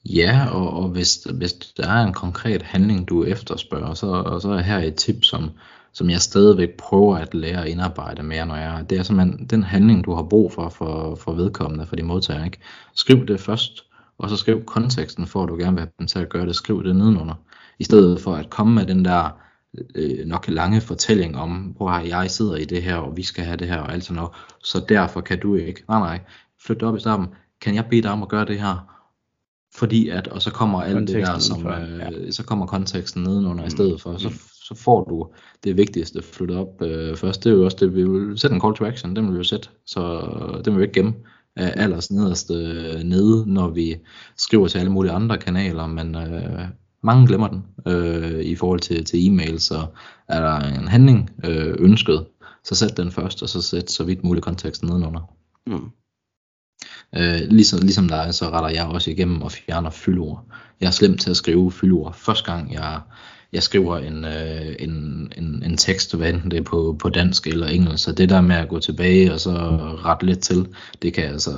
Ja, 0.04 0.46
og, 0.52 0.82
og 0.82 0.88
hvis, 0.88 1.14
hvis 1.34 1.52
der 1.52 1.88
er 1.88 2.06
en 2.06 2.12
konkret 2.12 2.62
handling, 2.62 3.08
du 3.08 3.24
efterspørger, 3.24 3.94
så, 3.94 4.06
og 4.06 4.42
så 4.42 4.50
er 4.50 4.60
her 4.60 4.78
et 4.78 4.94
tip, 4.94 5.24
som, 5.24 5.50
som 5.92 6.10
jeg 6.10 6.20
stadigvæk 6.20 6.70
prøver 6.78 7.16
at 7.16 7.34
lære 7.34 7.62
at 7.62 7.68
indarbejde 7.68 8.22
mere, 8.22 8.46
når 8.46 8.56
jeg 8.56 8.90
Det 8.90 8.98
er 8.98 9.02
simpelthen 9.02 9.46
den 9.46 9.62
handling, 9.62 10.04
du 10.04 10.14
har 10.14 10.22
brug 10.22 10.52
for 10.52 10.68
for, 10.68 11.14
for 11.14 11.32
vedkommende, 11.32 11.86
for 11.86 11.96
de 11.96 12.02
modtagere. 12.02 12.44
Ikke? 12.44 12.58
Skriv 12.94 13.26
det 13.26 13.40
først, 13.40 13.84
og 14.18 14.30
så 14.30 14.36
skriv 14.36 14.64
konteksten 14.64 15.26
for, 15.26 15.42
at 15.42 15.48
du 15.48 15.56
gerne 15.56 15.72
vil 15.72 15.80
have 15.80 15.90
dem 15.98 16.06
til 16.06 16.18
at 16.18 16.28
gøre 16.28 16.46
det. 16.46 16.56
Skriv 16.56 16.84
det 16.84 16.96
nedenunder. 16.96 17.34
I 17.78 17.84
stedet 17.84 18.20
for 18.20 18.34
at 18.34 18.50
komme 18.50 18.74
med 18.74 18.86
den 18.86 19.04
der 19.04 19.30
øh, 19.94 20.26
nok 20.26 20.48
lange 20.48 20.80
fortælling 20.80 21.36
om, 21.36 21.50
hvor 21.50 21.98
jeg 21.98 22.30
sidder 22.30 22.56
i 22.56 22.64
det 22.64 22.82
her, 22.82 22.96
og 22.96 23.16
vi 23.16 23.22
skal 23.22 23.44
have 23.44 23.56
det 23.56 23.68
her, 23.68 23.78
og 23.78 23.92
alt 23.92 24.04
sådan 24.04 24.16
noget. 24.16 24.30
Så 24.64 24.84
derfor 24.88 25.20
kan 25.20 25.40
du 25.40 25.54
ikke. 25.54 25.84
Nej, 25.88 25.98
nej. 25.98 26.20
Flyt 26.66 26.82
op 26.82 26.96
i 26.96 27.00
starten. 27.00 27.26
Kan 27.60 27.74
jeg 27.74 27.86
bede 27.90 28.02
dig 28.02 28.10
om 28.10 28.22
at 28.22 28.28
gøre 28.28 28.44
det 28.44 28.60
her? 28.60 28.88
Fordi 29.74 30.08
at, 30.08 30.28
og 30.28 30.42
så 30.42 30.50
kommer 30.50 30.82
alt 30.82 31.08
det 31.08 31.26
der, 31.26 31.38
som, 31.38 31.66
øh, 31.66 31.98
ja. 31.98 32.30
så 32.30 32.44
kommer 32.44 32.66
konteksten 32.66 33.22
nedenunder 33.22 33.62
mm. 33.62 33.66
i 33.66 33.70
stedet 33.70 34.00
for, 34.00 34.16
så, 34.16 34.28
mm. 34.28 34.34
Så 34.68 34.74
får 34.74 35.04
du 35.04 35.26
det 35.64 35.76
vigtigste 35.76 36.22
flyttet 36.22 36.56
op 36.56 36.82
øh, 36.82 37.16
først. 37.16 37.44
Det 37.44 37.50
er 37.50 37.54
jo 37.54 37.64
også 37.64 37.76
det, 37.80 37.94
vi 37.94 38.08
vil 38.08 38.38
sætte 38.38 38.54
en 38.54 38.60
call 38.60 38.74
to 38.74 38.84
action, 38.84 39.16
den 39.16 39.24
vil 39.24 39.32
vi 39.32 39.38
jo 39.38 39.44
sætte, 39.44 39.68
så 39.86 40.20
den 40.64 40.72
vil 40.72 40.80
vi 40.80 40.84
ikke 40.84 41.00
gemme 41.00 41.14
af 41.56 41.72
allers 41.76 42.10
nederste 42.10 42.54
øh, 42.54 43.02
nede, 43.02 43.52
når 43.52 43.68
vi 43.68 43.96
skriver 44.36 44.68
til 44.68 44.78
alle 44.78 44.92
mulige 44.92 45.12
andre 45.12 45.38
kanaler, 45.38 45.86
men 45.86 46.14
øh, 46.14 46.68
mange 47.02 47.26
glemmer 47.26 47.48
den 47.48 47.64
øh, 47.86 48.40
i 48.40 48.56
forhold 48.56 48.80
til, 48.80 49.04
til 49.04 49.26
e-mail, 49.26 49.60
så 49.60 49.86
er 50.28 50.40
der 50.40 50.80
en 50.80 50.88
handling 50.88 51.30
øh, 51.44 51.74
ønsket, 51.78 52.26
så 52.64 52.74
sæt 52.74 52.96
den 52.96 53.10
først, 53.10 53.42
og 53.42 53.48
så 53.48 53.62
sæt 53.62 53.90
så 53.90 54.04
vidt 54.04 54.24
muligt 54.24 54.44
konteksten 54.44 54.88
nedenunder. 54.88 55.20
Mm. 55.66 55.90
Øh, 57.16 57.40
ligesom, 57.48 57.80
ligesom 57.80 58.08
dig, 58.08 58.34
så 58.34 58.50
retter 58.50 58.70
jeg 58.70 58.86
også 58.86 59.10
igennem 59.10 59.42
og 59.42 59.52
fjerner 59.52 59.90
fyldord. 59.90 60.44
Jeg 60.80 60.86
er 60.86 60.90
slem 60.90 61.18
til 61.18 61.30
at 61.30 61.36
skrive 61.36 61.72
fyldord. 61.72 62.14
Første 62.14 62.52
gang 62.52 62.72
jeg, 62.72 63.00
jeg 63.52 63.62
skriver 63.62 63.98
en, 63.98 64.24
øh, 64.24 64.76
en, 64.78 65.32
en, 65.36 65.62
en 65.64 65.76
tekst, 65.76 66.14
hvad 66.14 66.28
enten 66.28 66.50
det 66.50 66.58
er 66.58 66.62
på, 66.62 66.96
på 67.02 67.08
dansk 67.08 67.46
eller 67.46 67.66
engelsk, 67.66 68.04
så 68.04 68.12
det 68.12 68.28
der 68.28 68.40
med 68.40 68.56
at 68.56 68.68
gå 68.68 68.78
tilbage 68.80 69.32
og 69.32 69.40
så 69.40 69.52
rette 70.04 70.26
lidt 70.26 70.40
til, 70.40 70.68
det 71.02 71.14
kan 71.14 71.24
altså 71.24 71.52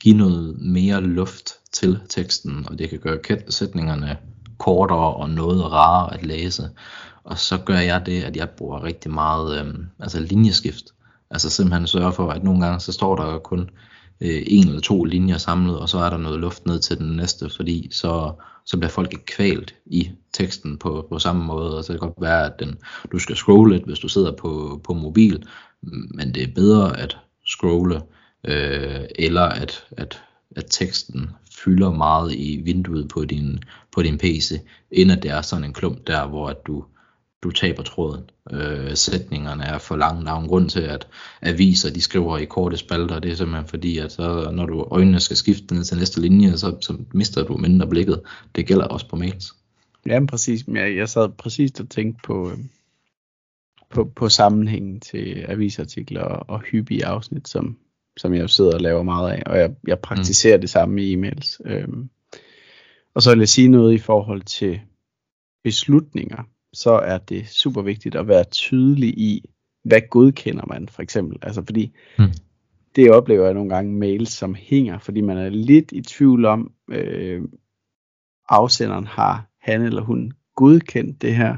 give 0.00 0.16
noget 0.16 0.58
mere 0.58 1.00
luft 1.00 1.52
til 1.72 1.98
teksten, 2.08 2.66
og 2.68 2.78
det 2.78 2.90
kan 2.90 2.98
gøre 2.98 3.18
sætningerne 3.48 4.16
kortere 4.58 5.14
og 5.14 5.30
noget 5.30 5.72
rarere 5.72 6.14
at 6.14 6.26
læse. 6.26 6.70
Og 7.24 7.38
så 7.38 7.58
gør 7.58 7.78
jeg 7.78 8.06
det, 8.06 8.22
at 8.22 8.36
jeg 8.36 8.50
bruger 8.50 8.84
rigtig 8.84 9.10
meget 9.10 9.60
øh, 9.60 9.74
altså 10.00 10.20
linjeskift. 10.20 10.84
Altså 11.30 11.50
simpelthen 11.50 11.86
sørge 11.86 12.12
for, 12.12 12.30
at 12.30 12.44
nogle 12.44 12.60
gange 12.60 12.80
så 12.80 12.92
står 12.92 13.16
der 13.16 13.38
kun 13.38 13.70
øh, 14.20 14.42
en 14.46 14.68
eller 14.68 14.80
to 14.80 15.04
linjer 15.04 15.38
samlet, 15.38 15.78
og 15.78 15.88
så 15.88 15.98
er 15.98 16.10
der 16.10 16.16
noget 16.16 16.40
luft 16.40 16.66
ned 16.66 16.80
til 16.80 16.98
den 16.98 17.16
næste, 17.16 17.50
fordi 17.56 17.88
så, 17.92 18.32
så 18.66 18.76
bliver 18.76 18.90
folk 18.90 19.12
ikke 19.12 19.26
kvalt 19.26 19.74
i 19.86 20.10
teksten 20.32 20.78
på, 20.78 21.06
på 21.08 21.18
samme 21.18 21.44
måde, 21.44 21.78
og 21.78 21.84
så 21.84 21.88
kan 21.88 21.94
det 21.94 22.00
godt 22.00 22.20
være, 22.20 22.46
at 22.46 22.60
den, 22.60 22.78
du 23.12 23.18
skal 23.18 23.36
scrolle 23.36 23.74
lidt, 23.74 23.86
hvis 23.86 23.98
du 23.98 24.08
sidder 24.08 24.32
på, 24.32 24.80
på 24.84 24.94
mobil, 24.94 25.46
men 26.14 26.34
det 26.34 26.42
er 26.42 26.54
bedre 26.54 27.00
at 27.00 27.16
scrolle, 27.46 28.02
øh, 28.44 29.04
eller 29.18 29.42
at, 29.42 29.84
at, 29.90 30.22
at 30.56 30.66
teksten 30.70 31.30
fylder 31.64 31.90
meget 31.90 32.34
i 32.34 32.60
vinduet 32.64 33.08
på 33.08 33.24
din, 33.24 33.58
på 33.92 34.02
din 34.02 34.18
PC, 34.18 34.60
end 34.90 35.12
at 35.12 35.22
det 35.22 35.30
er 35.30 35.42
sådan 35.42 35.64
en 35.64 35.72
klump 35.72 36.06
der, 36.06 36.26
hvor 36.26 36.48
at 36.48 36.66
du, 36.66 36.84
du 37.42 37.50
taber 37.50 37.82
tråden. 37.82 38.30
Øh, 38.50 38.96
sætningerne 38.96 39.64
er 39.64 39.78
for 39.78 39.96
lange. 39.96 40.24
Der 40.24 40.32
er 40.32 40.40
en 40.40 40.48
grund 40.48 40.70
til, 40.70 40.80
at 40.80 41.08
aviser 41.42 41.92
de 41.92 42.00
skriver 42.00 42.38
i 42.38 42.44
korte 42.44 42.76
spalter. 42.76 43.18
Det 43.18 43.30
er 43.30 43.36
simpelthen 43.36 43.68
fordi, 43.68 43.98
at 43.98 44.12
så, 44.12 44.50
når 44.50 44.66
du 44.66 44.88
øjnene 44.90 45.20
skal 45.20 45.36
skifte 45.36 45.74
ned 45.74 45.84
til 45.84 45.98
næste 45.98 46.20
linje, 46.20 46.58
så, 46.58 46.76
så 46.80 46.96
mister 47.12 47.44
du 47.44 47.56
mindre 47.56 47.86
blikket. 47.86 48.20
Det 48.54 48.66
gælder 48.66 48.84
også 48.84 49.08
på 49.08 49.16
mails. 49.16 49.54
Ja, 50.06 50.24
præcis. 50.26 50.64
Jeg, 50.68 50.96
jeg 50.96 51.08
sad 51.08 51.28
præcis 51.28 51.80
og 51.80 51.88
tænkte 51.88 52.20
på, 52.24 52.50
øh, 52.50 52.58
på, 53.90 54.04
på 54.04 54.28
sammenhængen 54.28 55.00
til 55.00 55.44
avisartikler 55.48 56.22
og, 56.22 56.44
og 56.48 56.60
hyppige 56.60 57.06
afsnit, 57.06 57.48
som, 57.48 57.78
som 58.16 58.34
jeg 58.34 58.50
sidder 58.50 58.74
og 58.74 58.80
laver 58.80 59.02
meget 59.02 59.32
af. 59.32 59.42
Og 59.46 59.58
jeg, 59.58 59.70
jeg 59.86 59.98
praktiserer 59.98 60.56
mm. 60.56 60.60
det 60.60 60.70
samme 60.70 61.02
i 61.02 61.16
e-mails. 61.16 61.58
Øhm, 61.64 62.10
og 63.14 63.22
så 63.22 63.30
vil 63.30 63.38
jeg 63.38 63.48
sige 63.48 63.68
noget 63.68 63.94
i 63.94 63.98
forhold 63.98 64.42
til 64.42 64.80
beslutninger 65.64 66.42
så 66.78 66.90
er 66.90 67.18
det 67.18 67.48
super 67.48 67.82
vigtigt 67.82 68.14
at 68.14 68.28
være 68.28 68.44
tydelig 68.44 69.08
i, 69.08 69.50
hvad 69.84 70.00
godkender 70.10 70.66
man 70.66 70.88
for 70.88 71.02
eksempel. 71.02 71.38
Altså 71.42 71.62
fordi 71.64 71.92
mm. 72.18 72.32
det 72.96 73.10
oplever 73.10 73.44
jeg 73.44 73.54
nogle 73.54 73.74
gange 73.74 73.92
mails, 73.92 74.30
som 74.30 74.54
hænger, 74.54 74.98
fordi 74.98 75.20
man 75.20 75.38
er 75.38 75.48
lidt 75.48 75.92
i 75.92 76.00
tvivl 76.00 76.44
om, 76.44 76.72
øh, 76.90 77.42
afsenderen 78.48 79.06
har 79.06 79.46
han 79.60 79.82
eller 79.82 80.02
hun 80.02 80.32
godkendt 80.56 81.22
det 81.22 81.34
her, 81.34 81.56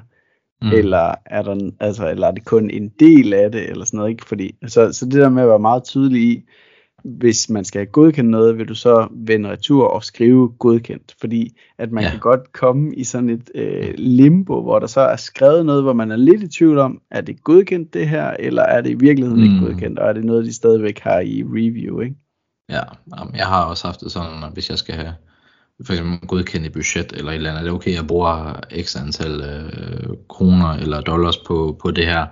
mm. 0.62 0.68
eller 0.68 1.14
er 1.26 1.42
der 1.42 1.70
altså 1.80 2.10
eller 2.10 2.26
er 2.26 2.30
det 2.30 2.44
kun 2.44 2.70
en 2.70 2.88
del 2.88 3.32
af 3.32 3.52
det 3.52 3.70
eller 3.70 3.84
sådan 3.84 3.98
noget 3.98 4.10
ikke 4.10 4.26
fordi 4.26 4.54
så 4.66 4.92
så 4.92 5.04
det 5.04 5.14
der 5.14 5.28
med 5.28 5.42
at 5.42 5.48
være 5.48 5.58
meget 5.58 5.84
tydelig 5.84 6.22
i 6.22 6.48
hvis 7.04 7.50
man 7.50 7.64
skal 7.64 7.86
godkende 7.86 8.30
noget, 8.30 8.58
vil 8.58 8.68
du 8.68 8.74
så 8.74 9.08
vende 9.10 9.50
retur 9.50 9.86
og 9.86 10.04
skrive 10.04 10.48
godkendt. 10.48 11.14
Fordi 11.20 11.56
at 11.78 11.92
man 11.92 12.04
ja. 12.04 12.10
kan 12.10 12.18
godt 12.18 12.52
komme 12.52 12.94
i 12.94 13.04
sådan 13.04 13.30
et 13.30 13.50
øh, 13.54 13.94
limbo, 13.98 14.62
hvor 14.62 14.78
der 14.78 14.86
så 14.86 15.00
er 15.00 15.16
skrevet 15.16 15.66
noget, 15.66 15.82
hvor 15.82 15.92
man 15.92 16.10
er 16.10 16.16
lidt 16.16 16.42
i 16.42 16.48
tvivl 16.48 16.78
om, 16.78 17.00
er 17.10 17.20
det 17.20 17.44
godkendt 17.44 17.94
det 17.94 18.08
her, 18.08 18.30
eller 18.38 18.62
er 18.62 18.80
det 18.80 18.90
i 18.90 18.94
virkeligheden 18.94 19.40
mm. 19.40 19.52
ikke 19.52 19.66
godkendt, 19.66 19.98
og 19.98 20.08
er 20.08 20.12
det 20.12 20.24
noget, 20.24 20.44
de 20.44 20.52
stadigvæk 20.52 20.98
har 20.98 21.20
i 21.20 21.42
review, 21.42 22.00
ikke? 22.00 22.16
Ja, 22.70 22.82
jeg 23.34 23.46
har 23.46 23.64
også 23.64 23.86
haft 23.86 24.00
det 24.00 24.12
sådan, 24.12 24.44
at 24.44 24.52
hvis 24.52 24.70
jeg 24.70 24.78
skal 24.78 24.94
have 24.94 25.14
for 25.86 25.92
eksempel 25.92 26.28
godkendt 26.28 26.66
i 26.66 26.70
budget 26.70 27.12
eller 27.12 27.30
et 27.30 27.34
eller 27.34 27.50
andet, 27.50 27.60
er 27.60 27.64
det 27.64 27.72
okay, 27.72 27.90
at 27.90 27.96
jeg 27.96 28.06
bruger 28.06 28.60
x 28.82 28.96
antal 28.96 29.40
øh, 29.40 30.16
kroner 30.28 30.68
eller 30.68 31.00
dollars 31.00 31.36
på, 31.36 31.78
på 31.82 31.90
det 31.90 32.06
her, 32.06 32.26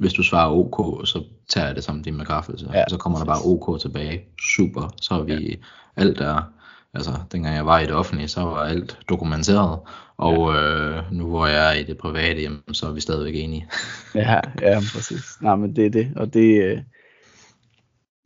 hvis 0.00 0.12
du 0.12 0.22
svarer 0.22 0.50
OK, 0.50 1.06
så 1.06 1.24
tager 1.48 1.66
jeg 1.66 1.76
det 1.76 1.84
som 1.84 2.02
din 2.02 2.18
bekræftelse. 2.18 2.68
Ja. 2.74 2.84
Så 2.88 2.96
kommer 2.96 3.18
der 3.18 3.26
bare 3.26 3.44
OK 3.44 3.80
tilbage. 3.80 4.22
Super. 4.54 4.94
Så 5.00 5.14
er 5.14 5.22
vi 5.22 5.32
ja. 5.32 5.56
alt 5.96 6.18
der. 6.18 6.52
Altså, 6.94 7.10
dengang 7.32 7.56
jeg 7.56 7.66
var 7.66 7.80
i 7.80 7.86
det 7.86 7.94
offentlige, 7.94 8.28
så 8.28 8.40
var 8.40 8.56
alt 8.56 8.98
dokumenteret. 9.08 9.78
Og 10.16 10.54
ja. 10.54 10.60
øh, 10.60 11.12
nu 11.12 11.28
hvor 11.28 11.46
jeg 11.46 11.68
er 11.68 11.80
i 11.80 11.82
det 11.82 11.98
private, 11.98 12.42
jamen, 12.42 12.74
så 12.74 12.86
er 12.86 12.92
vi 12.92 13.00
stadigvæk 13.00 13.34
enige. 13.34 13.68
ja, 14.14 14.40
ja, 14.60 14.80
præcis. 14.94 15.22
Nej, 15.42 15.56
men 15.56 15.76
det 15.76 15.86
er 15.86 15.90
det. 15.90 16.12
Og 16.16 16.34
det, 16.34 16.62
øh, 16.62 16.78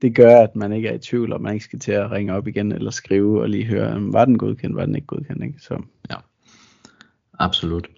det 0.02 0.14
gør, 0.14 0.40
at 0.40 0.56
man 0.56 0.72
ikke 0.72 0.88
er 0.88 0.94
i 0.94 0.98
tvivl, 0.98 1.32
og 1.32 1.42
man 1.42 1.54
ikke 1.54 1.64
skal 1.64 1.78
til 1.78 1.92
at 1.92 2.10
ringe 2.10 2.34
op 2.34 2.48
igen, 2.48 2.72
eller 2.72 2.90
skrive 2.90 3.40
og 3.42 3.48
lige 3.48 3.64
høre, 3.64 4.12
var 4.12 4.24
den 4.24 4.38
godkendt, 4.38 4.76
var 4.76 4.86
den 4.86 4.94
ikke 4.94 5.06
godkendt. 5.06 5.44
Ikke? 5.44 5.58
Så. 5.60 5.82
Ja, 6.10 6.16
absolut. 7.38 7.88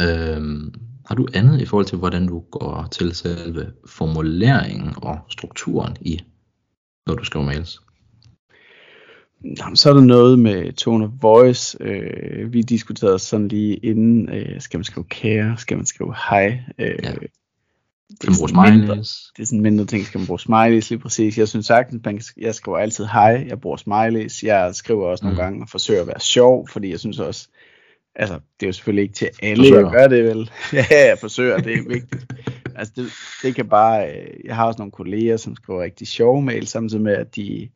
Øhm, 0.00 0.74
har 1.10 1.14
du 1.14 1.26
andet 1.34 1.60
i 1.60 1.66
forhold 1.66 1.86
til, 1.86 1.98
hvordan 1.98 2.26
du 2.26 2.40
går 2.40 2.88
til 2.90 3.14
selve 3.14 3.72
formuleringen 3.86 4.94
og 4.96 5.18
strukturen 5.28 5.96
i, 6.00 6.20
når 7.06 7.14
du 7.14 7.24
skriver 7.24 7.46
mails? 7.46 7.80
Jamen, 9.58 9.76
så 9.76 9.90
er 9.90 9.94
der 9.94 10.00
noget 10.00 10.38
med 10.38 10.72
tone 10.72 11.04
of 11.04 11.10
voice. 11.22 11.78
Øh, 11.80 12.52
vi 12.52 12.62
diskuterede 12.62 13.18
sådan 13.18 13.48
lige 13.48 13.76
inden, 13.76 14.28
øh, 14.28 14.60
skal 14.60 14.78
man 14.78 14.84
skrive 14.84 15.04
kære, 15.04 15.56
skal 15.58 15.76
man 15.76 15.86
skrive 15.86 16.14
hej? 16.30 16.60
Øh, 16.78 16.98
ja. 17.02 17.12
Skal 18.14 18.30
man 18.30 18.36
bruge 18.38 18.48
smileys? 18.48 19.32
det 19.36 19.42
er 19.42 19.46
sådan 19.46 19.60
mindre 19.60 19.84
ting, 19.84 20.06
skal 20.06 20.18
man 20.18 20.26
bruge 20.26 20.40
smileys 20.40 20.90
lige 20.90 21.00
præcis. 21.00 21.38
Jeg 21.38 21.48
synes 21.48 21.66
sagtens, 21.66 22.04
man, 22.04 22.20
jeg 22.36 22.54
skriver 22.54 22.78
altid 22.78 23.04
hej, 23.04 23.46
jeg 23.48 23.60
bruger 23.60 23.76
smileys. 23.76 24.42
Jeg 24.42 24.74
skriver 24.74 25.06
også 25.06 25.24
mm. 25.24 25.26
nogle 25.26 25.42
gange 25.42 25.62
og 25.62 25.68
forsøger 25.68 26.00
at 26.00 26.06
være 26.06 26.20
sjov, 26.20 26.68
fordi 26.68 26.90
jeg 26.90 27.00
synes 27.00 27.18
også, 27.18 27.48
altså, 28.14 28.34
det 28.34 28.66
er 28.66 28.68
jo 28.68 28.72
selvfølgelig 28.72 29.02
ikke 29.02 29.14
til 29.14 29.30
alle 29.42 29.64
forsøger. 29.64 29.86
at 29.86 29.92
gøre 29.92 30.08
det, 30.08 30.24
vel? 30.24 30.50
ja, 30.72 30.84
jeg 30.90 31.18
forsøger, 31.20 31.58
det 31.58 31.72
er 31.72 31.88
vigtigt. 31.88 32.32
altså, 32.76 32.92
det, 32.96 33.06
det 33.42 33.54
kan 33.54 33.68
bare, 33.68 34.10
øh, 34.10 34.26
jeg 34.44 34.56
har 34.56 34.66
også 34.66 34.78
nogle 34.78 34.92
kolleger, 34.92 35.36
som 35.36 35.56
skriver 35.56 35.82
rigtig 35.82 36.06
sjove 36.06 36.42
mail, 36.42 36.66
samtidig 36.66 37.02
med, 37.02 37.12
at 37.12 37.36
de 37.36 37.62
er 37.62 37.66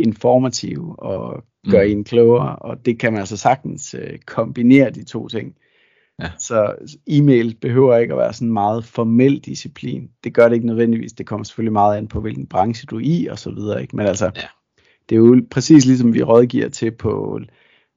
informative 0.00 0.98
og 0.98 1.44
gør 1.70 1.84
mm. 1.84 1.90
en 1.90 2.04
klogere, 2.04 2.56
og 2.56 2.86
det 2.86 2.98
kan 2.98 3.12
man 3.12 3.20
altså 3.20 3.36
sagtens 3.36 3.94
uh, 3.94 4.16
kombinere 4.26 4.90
de 4.90 5.04
to 5.04 5.28
ting. 5.28 5.54
Ja. 6.22 6.30
Så 6.38 6.74
e-mail 7.06 7.56
behøver 7.60 7.96
ikke 7.96 8.14
at 8.14 8.18
være 8.18 8.32
sådan 8.32 8.52
meget 8.52 8.84
formel 8.84 9.38
disciplin. 9.38 10.10
Det 10.24 10.34
gør 10.34 10.48
det 10.48 10.54
ikke 10.54 10.66
nødvendigvis. 10.66 11.12
Det 11.12 11.26
kommer 11.26 11.44
selvfølgelig 11.44 11.72
meget 11.72 11.96
an 11.96 12.08
på, 12.08 12.20
hvilken 12.20 12.46
branche 12.46 12.86
du 12.86 12.96
er 12.96 13.02
i 13.04 13.26
og 13.26 13.38
så 13.38 13.50
videre. 13.50 13.82
Ikke? 13.82 13.96
Men 13.96 14.06
altså, 14.06 14.24
ja. 14.24 14.42
det 15.08 15.14
er 15.14 15.20
jo 15.20 15.42
præcis 15.50 15.86
ligesom 15.86 16.14
vi 16.14 16.22
rådgiver 16.22 16.68
til 16.68 16.90
på 16.90 17.40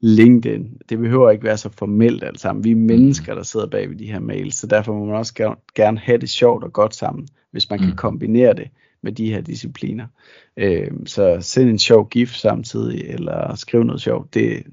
LinkedIn. 0.02 0.78
Det 0.90 0.98
behøver 0.98 1.30
ikke 1.30 1.44
være 1.44 1.58
så 1.58 1.70
formelt 1.70 2.24
alt 2.24 2.40
sammen. 2.40 2.64
Vi 2.64 2.72
er 2.72 2.76
mennesker, 2.76 3.36
der 3.36 3.44
sidder 3.44 3.68
bag 3.68 3.90
ved 3.90 3.96
de 3.96 4.12
her 4.12 4.20
mails, 4.20 4.56
så 4.56 4.68
derfor 4.68 4.94
må 4.94 5.06
man 5.06 5.16
også 5.16 5.56
gerne 5.76 6.00
have 6.00 6.18
det 6.18 6.30
sjovt 6.30 6.64
og 6.64 6.74
godt 6.74 6.96
sammen, 6.96 7.28
hvis 7.52 7.70
man 7.70 7.80
kan 7.80 7.96
kombinere 7.96 8.54
det 8.54 8.68
med 9.04 9.12
de 9.12 9.30
her 9.30 9.42
discipliner. 9.42 10.08
Øh, 10.58 10.92
så 11.06 11.38
send 11.42 11.70
en 11.70 11.80
sjov 11.80 12.10
gif 12.10 12.36
samtidig, 12.36 13.02
eller 13.02 13.56
skriv 13.56 13.84
noget 13.84 14.02
sjovt. 14.02 14.34
Det, 14.34 14.64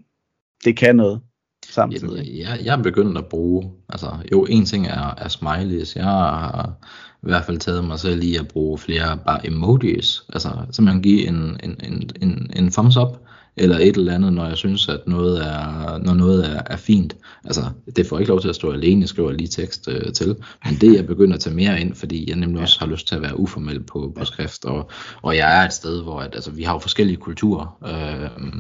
det 0.65 0.77
kan 0.77 0.97
noget 0.97 1.21
samtidig. 1.69 2.25
Jamen, 2.25 2.39
jeg, 2.39 2.59
jeg 2.65 2.79
er 2.79 2.83
begyndt 2.83 3.19
at 3.19 3.27
bruge, 3.27 3.71
altså 3.89 4.07
jo, 4.33 4.45
en 4.45 4.65
ting 4.65 4.87
er, 4.87 5.15
er 5.19 5.29
smileys. 5.29 5.97
Jeg 5.97 6.05
har 6.05 6.75
i 7.23 7.29
hvert 7.29 7.45
fald 7.45 7.59
taget 7.59 7.85
mig 7.85 7.99
selv 7.99 8.23
i 8.23 8.37
at 8.37 8.49
bruge 8.49 8.79
flere 8.79 9.19
bare 9.27 9.47
emojis. 9.47 10.23
Altså 10.33 10.49
simpelthen 10.71 11.03
give 11.03 11.29
en, 11.29 11.61
en, 11.63 11.77
en, 11.85 12.11
en, 12.23 12.51
en 12.57 12.71
thumbs 12.71 12.97
up, 12.97 13.17
eller 13.57 13.79
et 13.79 13.97
eller 13.97 14.15
andet, 14.15 14.33
når 14.33 14.47
jeg 14.47 14.57
synes, 14.57 14.89
at 14.89 15.01
noget 15.07 15.47
er, 15.47 15.99
når 15.99 16.15
noget 16.15 16.47
er, 16.47 16.63
er 16.67 16.77
fint. 16.77 17.17
Altså, 17.45 17.63
det 17.97 18.07
får 18.07 18.19
ikke 18.19 18.29
lov 18.29 18.41
til 18.41 18.49
at 18.49 18.55
stå 18.55 18.73
alene, 18.73 19.01
jeg 19.01 19.09
skriver 19.09 19.33
lige 19.33 19.49
tekst 19.49 19.89
øh, 19.89 20.13
til, 20.13 20.37
men 20.65 20.75
det 20.81 20.95
jeg 20.95 21.07
begynder 21.07 21.35
at 21.35 21.41
tage 21.41 21.57
mere 21.57 21.81
ind, 21.81 21.95
fordi 21.95 22.29
jeg 22.29 22.37
nemlig 22.37 22.63
også 22.63 22.81
har 22.81 22.87
lyst 22.87 23.09
til 23.09 23.15
at 23.15 23.23
være 23.23 23.41
uformel 23.41 23.83
på, 23.83 24.13
på 24.19 24.25
skrift, 24.25 24.65
og, 24.65 24.91
og 25.23 25.37
jeg 25.37 25.61
er 25.61 25.67
et 25.67 25.73
sted, 25.73 26.03
hvor 26.03 26.21
at, 26.21 26.35
altså, 26.35 26.51
vi 26.51 26.63
har 26.63 26.73
jo 26.73 26.79
forskellige 26.79 27.17
kulturer, 27.17 27.79
øh, 27.87 28.51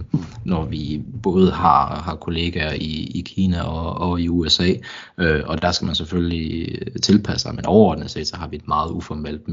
når 0.44 0.64
vi 0.64 1.02
både 1.22 1.50
har, 1.50 2.00
har 2.00 2.14
kollegaer 2.14 2.72
i, 2.72 3.10
i 3.14 3.20
Kina 3.26 3.62
og, 3.62 4.10
og 4.10 4.20
i 4.20 4.28
USA, 4.28 4.72
øh, 5.18 5.42
og 5.46 5.62
der 5.62 5.72
skal 5.72 5.86
man 5.86 5.94
selvfølgelig 5.94 6.78
tilpasse 7.02 7.42
sig, 7.42 7.54
men 7.54 7.66
overordnet 7.66 8.10
set, 8.10 8.28
så 8.28 8.36
har 8.36 8.48
vi 8.48 8.56
et 8.56 8.68
meget 8.68 8.90
uformelt 8.90 9.48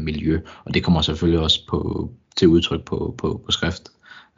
miljø, 0.00 0.40
og 0.64 0.74
det 0.74 0.84
kommer 0.84 1.02
selvfølgelig 1.02 1.40
også 1.40 1.60
på, 1.68 2.10
til 2.36 2.48
udtryk 2.48 2.84
på, 2.84 3.14
på, 3.18 3.40
på 3.44 3.50
skrift. 3.50 3.82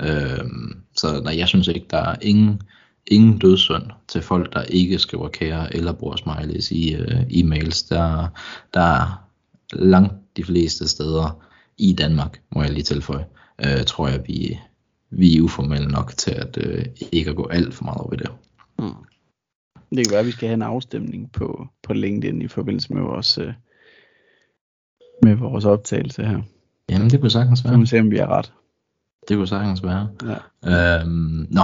Øh, 0.03 0.51
så 0.97 1.21
nej, 1.25 1.39
jeg 1.39 1.49
synes 1.49 1.69
ikke, 1.69 1.87
der 1.91 1.99
er 1.99 2.17
ingen, 2.23 2.63
ingen 3.07 3.39
dødssynd 3.39 3.83
til 4.09 4.23
folk, 4.23 4.53
der 4.53 4.63
ikke 4.63 4.99
skriver 4.99 5.29
kære 5.29 5.77
eller 5.77 5.93
bruger 5.93 6.17
smileys 6.17 6.71
i 6.71 6.97
uh, 7.01 7.21
e-mails. 7.21 7.89
Der, 7.89 8.29
der 8.75 8.81
er 8.81 9.29
langt 9.73 10.15
de 10.37 10.45
fleste 10.45 10.89
steder 10.89 11.43
i 11.79 11.93
Danmark, 11.93 12.41
må 12.55 12.63
jeg 12.63 12.71
lige 12.71 12.83
tilføje, 12.83 13.27
uh, 13.65 13.85
tror 13.87 14.09
jeg, 14.09 14.23
vi, 14.27 14.59
vi 15.11 15.37
er 15.37 15.43
uformelle 15.43 15.89
nok 15.89 16.13
til 16.17 16.31
at 16.31 16.59
uh, 16.67 16.85
ikke 17.13 17.31
at 17.31 17.37
gå 17.37 17.47
alt 17.47 17.75
for 17.75 17.85
meget 17.85 18.01
over 18.01 18.15
i 18.15 18.17
det. 18.17 18.31
Mm. 18.79 19.05
Det 19.97 20.07
kan 20.07 20.11
være, 20.11 20.21
at 20.21 20.27
vi 20.27 20.31
skal 20.31 20.49
have 20.49 20.55
en 20.55 20.63
afstemning 20.63 21.33
på, 21.33 21.69
på 21.83 21.93
LinkedIn 21.93 22.43
i 22.43 22.49
forbindelse 22.49 22.95
med 22.95 23.03
vores, 23.03 23.39
uh, 23.39 23.53
med 25.23 25.35
vores 25.35 25.65
optagelse 25.65 26.25
her. 26.25 26.43
Jamen, 26.91 27.11
det 27.11 27.21
kunne 27.21 27.31
sagtens 27.31 27.65
være. 27.65 27.75
Så 27.75 27.81
vi 27.81 27.87
se, 27.87 28.01
om 28.01 28.11
vi 28.11 28.17
er 28.17 28.27
ret. 28.27 28.53
Det 29.31 29.39
kunne 29.39 29.49
sagtens 29.49 29.83
være. 29.83 30.09
Ja. 30.65 31.01
Øhm, 31.01 31.47
nå, 31.51 31.63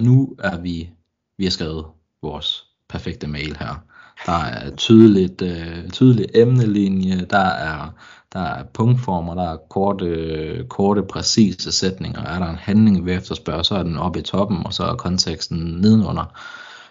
nu 0.00 0.36
er 0.38 0.58
vi, 0.58 0.90
vi 1.38 1.44
har 1.44 1.50
skrevet 1.50 1.84
vores 2.22 2.64
perfekte 2.88 3.26
mail 3.26 3.56
her. 3.60 3.84
Der 4.26 4.32
er 4.32 4.76
tydeligt, 4.76 5.42
øh, 5.42 5.88
tydelig 5.90 6.26
emnelinje, 6.34 7.26
der 7.30 7.46
er, 7.46 7.94
der 8.32 8.40
er 8.40 8.64
punktformer, 8.64 9.34
der 9.34 9.52
er 9.52 9.56
korte, 9.56 10.66
korte, 10.68 11.02
præcise 11.02 11.72
sætninger. 11.72 12.22
Er 12.22 12.38
der 12.38 12.46
en 12.46 12.56
handling, 12.56 13.06
vi 13.06 13.12
efterspørger, 13.12 13.62
så 13.62 13.74
er 13.74 13.82
den 13.82 13.98
oppe 13.98 14.18
i 14.18 14.22
toppen, 14.22 14.66
og 14.66 14.72
så 14.72 14.82
er 14.82 14.94
konteksten 14.94 15.58
nedenunder. 15.58 16.40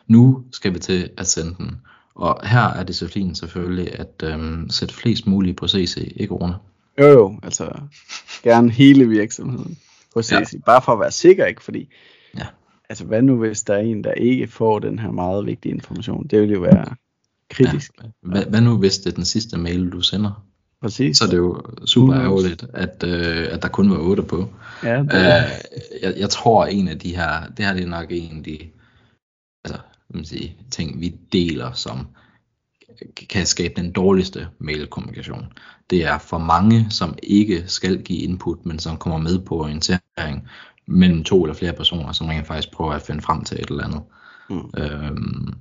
Nu 0.08 0.44
skal 0.52 0.74
vi 0.74 0.80
til 0.80 1.10
at 1.18 1.28
sende 1.28 1.56
den. 1.58 1.82
Og 2.16 2.48
her 2.48 2.68
er 2.68 2.84
disciplinen 2.84 3.36
selvfølgelig 3.36 4.00
at 4.00 4.24
øhm, 4.24 4.70
sætte 4.70 4.94
flest 4.94 5.28
muligt 5.28 5.58
på 5.58 5.68
CC, 5.68 6.14
ikke 6.16 6.34
Rune? 6.34 6.56
Jo 7.00 7.08
jo, 7.08 7.40
altså 7.44 7.70
gerne 8.44 8.72
hele 8.72 9.08
virksomheden 9.08 9.78
CC, 10.20 10.54
ja. 10.54 10.60
bare 10.66 10.82
for 10.82 10.92
at 10.92 11.00
være 11.00 11.12
sikker, 11.12 11.46
ikke? 11.46 11.64
Fordi, 11.64 11.90
ja. 12.38 12.46
altså 12.90 13.06
hvad 13.06 13.22
nu 13.22 13.38
hvis 13.38 13.64
der 13.64 13.74
er 13.74 13.82
en, 13.82 14.04
der 14.04 14.12
ikke 14.12 14.48
får 14.48 14.80
den 14.80 15.00
her 15.00 15.12
meget 15.12 15.46
vigtige 15.46 15.74
information? 15.74 16.28
Det 16.28 16.42
vil 16.42 16.52
jo 16.52 16.60
være 16.60 16.86
kritisk. 17.50 17.92
Ja. 18.04 18.08
Hvad, 18.22 18.46
hvad 18.46 18.62
nu 18.62 18.78
hvis 18.78 18.98
det 18.98 19.12
er 19.12 19.16
den 19.16 19.26
sidste 19.26 19.58
mail, 19.58 19.90
du 19.90 20.02
sender? 20.02 20.46
Præcis. 20.82 21.18
Så 21.18 21.24
er 21.24 21.30
det 21.30 21.38
jo 21.38 21.62
super 21.86 22.16
ærgerligt, 22.16 22.66
at, 22.74 23.04
øh, 23.08 23.48
at 23.52 23.62
der 23.62 23.68
kun 23.68 23.90
var 23.90 23.98
otte 23.98 24.24
på. 24.24 24.50
Ja, 24.84 25.00
det 25.00 25.10
er... 25.14 25.46
øh, 25.46 26.02
jeg, 26.02 26.14
jeg 26.18 26.30
tror 26.30 26.66
en 26.66 26.88
af 26.88 27.00
de 27.00 27.16
her, 27.16 27.48
det 27.58 27.66
her 27.66 27.74
det 27.74 27.84
er 27.84 27.88
nok 27.88 28.06
en 28.10 28.38
af 28.38 28.44
de 28.44 28.60
altså, 29.66 29.82
man 30.14 30.26
sige, 30.26 30.58
ting, 30.72 31.02
vi 31.02 31.10
deler, 31.32 31.72
som 31.74 32.08
kan 33.30 33.46
skabe 33.46 33.74
den 33.82 33.92
dårligste 33.92 34.48
mailkommunikation. 34.60 35.54
Det 35.90 36.06
er 36.06 36.18
for 36.18 36.38
mange, 36.38 36.88
som 36.90 37.18
ikke 37.24 37.64
skal 37.68 38.04
give 38.04 38.20
input, 38.20 38.66
men 38.66 38.80
som 38.80 38.98
kommer 38.98 39.20
med 39.20 39.40
på 39.40 39.60
orientering 39.60 40.01
mellem 40.88 41.24
to 41.24 41.44
eller 41.44 41.56
flere 41.56 41.74
personer, 41.74 42.12
som 42.12 42.28
rent 42.28 42.48
faktisk 42.48 42.72
prøver 42.72 42.92
at 42.92 43.02
finde 43.02 43.22
frem 43.22 43.44
til 43.44 43.60
et 43.62 43.70
eller 43.70 43.84
andet. 43.84 44.02
Mm. 44.50 44.70
Øhm, 44.78 45.54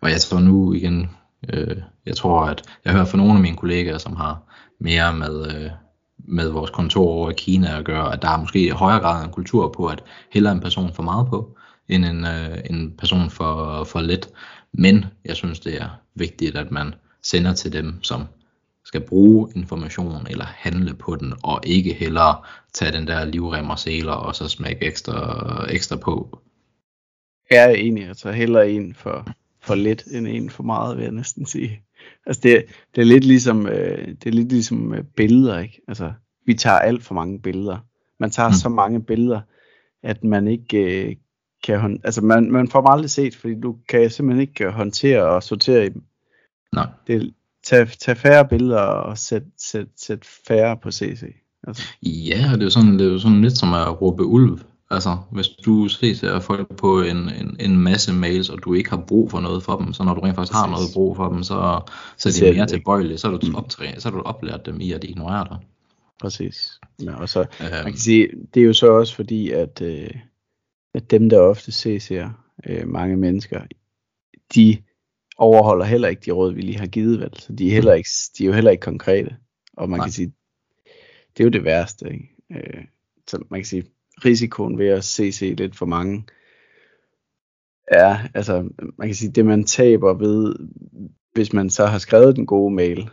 og 0.00 0.10
jeg 0.10 0.20
tror 0.20 0.40
nu 0.40 0.72
igen, 0.72 1.10
øh, 1.52 1.76
jeg 2.06 2.16
tror 2.16 2.44
at 2.44 2.62
jeg 2.84 2.92
hører 2.92 3.04
fra 3.04 3.18
nogle 3.18 3.34
af 3.34 3.40
mine 3.40 3.56
kollegaer, 3.56 3.98
som 3.98 4.16
har 4.16 4.42
mere 4.80 5.14
med, 5.14 5.56
øh, 5.56 5.70
med 6.18 6.48
vores 6.48 6.70
kontor 6.70 7.08
over 7.08 7.30
i 7.30 7.34
Kina 7.36 7.78
at 7.78 7.84
gøre, 7.84 8.12
at 8.12 8.22
der 8.22 8.28
er 8.28 8.36
måske 8.36 8.66
i 8.66 8.70
højere 8.70 9.00
grad 9.00 9.24
en 9.24 9.32
kultur 9.32 9.68
på, 9.68 9.86
at 9.86 10.02
hellere 10.32 10.52
en 10.52 10.60
person 10.60 10.94
for 10.94 11.02
meget 11.02 11.26
på, 11.26 11.56
end 11.88 12.04
en, 12.04 12.24
øh, 12.24 12.58
en 12.70 12.92
person 12.98 13.30
for, 13.30 13.84
for 13.84 14.00
let. 14.00 14.28
Men 14.72 15.04
jeg 15.24 15.36
synes, 15.36 15.60
det 15.60 15.82
er 15.82 15.88
vigtigt, 16.14 16.56
at 16.56 16.70
man 16.70 16.94
sender 17.22 17.52
til 17.54 17.72
dem, 17.72 18.02
som 18.02 18.24
skal 18.86 19.00
bruge 19.00 19.52
information 19.56 20.26
eller 20.30 20.44
handle 20.44 20.94
på 20.94 21.16
den, 21.16 21.32
og 21.42 21.60
ikke 21.66 21.92
heller 21.92 22.48
tage 22.72 22.92
den 22.92 23.06
der 23.06 23.24
livrem 23.24 23.70
og 23.70 23.78
seler 23.78 24.12
og 24.12 24.34
så 24.34 24.48
smække 24.48 24.86
ekstra, 24.86 25.66
ekstra 25.70 25.96
på. 25.96 26.38
Jeg 27.50 27.70
er 27.70 27.74
enig, 27.74 28.08
altså 28.08 28.32
heller 28.32 28.62
en 28.62 28.94
for, 28.94 29.28
for 29.60 29.74
lidt 29.74 30.04
end 30.12 30.26
en 30.28 30.50
for 30.50 30.62
meget, 30.62 30.96
vil 30.96 31.02
jeg 31.02 31.12
næsten 31.12 31.46
sige. 31.46 31.82
Altså 32.26 32.40
det, 32.42 32.64
det 32.94 33.00
er 33.00 33.06
lidt 33.06 33.24
ligesom, 33.24 33.66
øh, 33.66 34.08
det 34.08 34.26
er 34.26 34.30
lidt 34.30 34.48
ligesom 34.48 34.94
øh, 34.94 35.04
billeder, 35.04 35.58
ikke? 35.58 35.80
Altså 35.88 36.12
vi 36.46 36.54
tager 36.54 36.78
alt 36.78 37.04
for 37.04 37.14
mange 37.14 37.40
billeder. 37.40 37.78
Man 38.20 38.30
tager 38.30 38.48
mm. 38.48 38.54
så 38.54 38.68
mange 38.68 39.02
billeder, 39.02 39.40
at 40.02 40.24
man 40.24 40.48
ikke 40.48 41.06
øh, 41.08 41.16
kan, 41.64 42.00
altså 42.04 42.20
man, 42.20 42.52
man 42.52 42.68
får 42.68 42.80
dem 42.80 42.90
aldrig 42.90 43.10
set, 43.10 43.36
fordi 43.36 43.60
du 43.60 43.76
kan 43.88 44.10
simpelthen 44.10 44.40
ikke 44.40 44.70
håndtere 44.70 45.22
og 45.22 45.42
sortere 45.42 45.86
i 45.86 45.88
dem. 45.88 46.02
Nej. 46.72 46.86
Det, 47.06 47.34
tag, 47.66 47.88
tag 47.88 48.16
færre 48.16 48.48
billeder 48.48 48.80
og 48.80 49.18
sæt, 49.18 49.42
sæt, 49.58 49.86
sæt 49.96 50.24
færre 50.24 50.76
på 50.82 50.90
CC. 50.90 51.22
Altså. 51.66 51.82
Ja, 52.02 52.50
det 52.52 52.60
er, 52.60 52.64
jo 52.64 52.70
sådan, 52.70 52.98
det 52.98 53.06
er 53.06 53.12
jo 53.12 53.18
sådan 53.18 53.42
lidt 53.42 53.58
som 53.58 53.74
at 53.74 54.02
råbe 54.02 54.24
ulv. 54.24 54.58
Altså, 54.90 55.16
hvis 55.32 55.48
du 55.48 55.88
ser 55.88 56.40
folk 56.40 56.76
på 56.76 57.02
en, 57.02 57.16
en, 57.16 57.56
en 57.60 57.76
masse 57.76 58.12
mails, 58.12 58.48
og 58.50 58.58
du 58.64 58.74
ikke 58.74 58.90
har 58.90 59.04
brug 59.08 59.30
for 59.30 59.40
noget 59.40 59.62
for 59.62 59.76
dem, 59.76 59.92
så 59.92 60.04
når 60.04 60.14
du 60.14 60.20
rent 60.20 60.36
faktisk 60.36 60.54
har 60.54 60.66
noget 60.66 60.88
brug 60.94 61.16
for 61.16 61.28
dem, 61.28 61.42
så, 61.42 61.80
så 62.16 62.28
er 62.28 62.50
de 62.50 62.56
mere 62.56 62.66
tilbøjelige, 62.66 63.18
så 63.18 63.28
er 63.28 63.36
du, 63.36 63.46
mm. 63.46 63.54
optræ, 63.54 63.92
så 63.98 64.08
er 64.08 64.12
du 64.12 64.20
oplært 64.20 64.66
dem 64.66 64.80
i 64.80 64.92
at 64.92 65.04
ignorere 65.04 65.46
dig. 65.50 65.58
Præcis. 66.20 66.80
Ja, 67.02 67.16
og 67.16 67.28
så, 67.28 67.40
øhm. 67.40 67.70
man 67.72 67.92
kan 67.92 68.00
sige, 68.00 68.28
det 68.54 68.60
er 68.60 68.66
jo 68.66 68.72
så 68.72 68.86
også 68.86 69.14
fordi, 69.14 69.50
at, 69.50 69.82
øh, 69.82 70.10
at 70.94 71.10
dem, 71.10 71.30
der 71.30 71.38
ofte 71.38 71.72
ser 71.72 72.30
øh, 72.66 72.88
mange 72.88 73.16
mennesker, 73.16 73.60
de 74.54 74.76
overholder 75.38 75.84
heller 75.84 76.08
ikke 76.08 76.22
de 76.26 76.30
råd, 76.30 76.52
vi 76.52 76.60
lige 76.60 76.78
har 76.78 76.86
givet, 76.86 77.20
vel? 77.20 77.40
Så 77.40 77.52
de 77.52 77.68
er, 77.68 77.72
heller 77.72 77.94
ikke, 77.94 78.08
de 78.38 78.44
er 78.44 78.46
jo 78.46 78.52
heller 78.52 78.70
ikke 78.70 78.82
konkrete. 78.82 79.36
Og 79.76 79.90
man 79.90 79.98
Nej. 79.98 80.06
kan 80.06 80.12
sige, 80.12 80.32
det 81.36 81.40
er 81.40 81.44
jo 81.44 81.50
det 81.50 81.64
værste, 81.64 82.12
ikke? 82.12 82.28
Øh, 82.50 82.84
så 83.26 83.44
man 83.50 83.60
kan 83.60 83.66
sige, 83.66 83.84
risikoen 84.24 84.78
ved 84.78 84.88
at 84.88 85.04
se 85.04 85.32
se 85.32 85.54
lidt 85.54 85.76
for 85.76 85.86
mange, 85.86 86.24
er, 87.88 88.18
altså, 88.34 88.68
man 88.98 89.08
kan 89.08 89.14
sige, 89.14 89.32
det 89.32 89.46
man 89.46 89.64
taber 89.64 90.14
ved, 90.14 90.56
hvis 91.32 91.52
man 91.52 91.70
så 91.70 91.86
har 91.86 91.98
skrevet 91.98 92.36
den 92.36 92.46
gode 92.46 92.74
mail, 92.74 93.10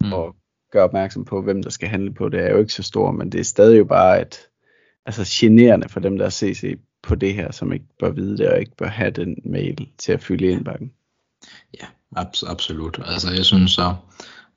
mm. 0.00 0.12
og 0.12 0.36
gør 0.72 0.82
opmærksom 0.82 1.24
på, 1.24 1.42
hvem 1.42 1.62
der 1.62 1.70
skal 1.70 1.88
handle 1.88 2.14
på 2.14 2.28
det, 2.28 2.40
er 2.40 2.50
jo 2.50 2.58
ikke 2.58 2.72
så 2.72 2.82
stor, 2.82 3.10
men 3.10 3.32
det 3.32 3.40
er 3.40 3.44
stadig 3.44 3.78
jo 3.78 3.84
bare 3.84 4.22
et, 4.22 4.48
altså 5.06 5.22
generende 5.26 5.88
for 5.88 6.00
dem, 6.00 6.18
der 6.18 6.26
er 6.26 6.30
CC 6.30 6.78
på 7.02 7.14
det 7.14 7.34
her, 7.34 7.52
som 7.52 7.72
ikke 7.72 7.86
bør 7.98 8.10
vide 8.10 8.38
det, 8.38 8.48
og 8.48 8.60
ikke 8.60 8.76
bør 8.76 8.86
have 8.86 9.10
den 9.10 9.36
mail 9.44 9.88
til 9.98 10.12
at 10.12 10.22
fylde 10.22 10.46
indbakken. 10.46 10.92
Ja, 11.80 11.86
abs- 12.16 12.50
absolut. 12.50 13.00
Altså 13.04 13.30
jeg 13.30 13.44
synes 13.44 13.70
så, 13.72 13.94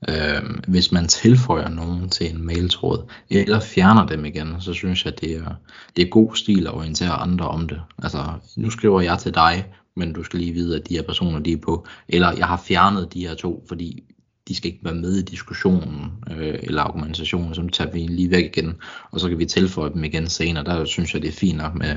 øh, 0.08 0.42
hvis 0.68 0.92
man 0.92 1.08
tilføjer 1.08 1.68
nogen 1.68 2.08
til 2.08 2.30
en 2.34 2.46
mailtråd, 2.46 3.10
eller 3.30 3.60
fjerner 3.60 4.06
dem 4.06 4.24
igen, 4.24 4.60
så 4.60 4.72
synes 4.72 5.04
jeg, 5.04 5.20
det 5.20 5.32
er, 5.32 5.54
det 5.96 6.04
er 6.04 6.08
god 6.08 6.36
stil 6.36 6.66
at 6.66 6.74
orientere 6.74 7.12
andre 7.12 7.48
om 7.48 7.68
det. 7.68 7.80
Altså, 8.02 8.24
nu 8.56 8.70
skriver 8.70 9.00
jeg 9.00 9.18
til 9.18 9.34
dig, 9.34 9.66
men 9.96 10.12
du 10.12 10.22
skal 10.22 10.38
lige 10.38 10.52
vide, 10.52 10.76
at 10.76 10.88
de 10.88 10.94
her 10.94 11.02
personer, 11.02 11.38
de 11.38 11.52
er 11.52 11.56
på. 11.56 11.86
Eller 12.08 12.32
jeg 12.32 12.46
har 12.46 12.62
fjernet 12.66 13.14
de 13.14 13.26
her 13.26 13.34
to, 13.34 13.64
fordi 13.68 14.02
de 14.48 14.54
skal 14.54 14.70
ikke 14.70 14.84
være 14.84 14.94
med 14.94 15.16
i 15.16 15.22
diskussionen 15.22 16.10
øh, 16.30 16.58
eller 16.62 16.82
argumentationen, 16.82 17.54
så 17.54 17.68
tager 17.72 17.92
vi 17.92 17.98
lige 17.98 18.30
væk 18.30 18.44
igen, 18.44 18.74
og 19.10 19.20
så 19.20 19.28
kan 19.28 19.38
vi 19.38 19.46
tilføje 19.46 19.92
dem 19.92 20.04
igen 20.04 20.28
senere. 20.28 20.64
Der 20.64 20.84
synes 20.84 21.14
jeg, 21.14 21.22
det 21.22 21.28
er 21.28 21.32
fint 21.32 21.58
nok 21.58 21.74
med, 21.74 21.96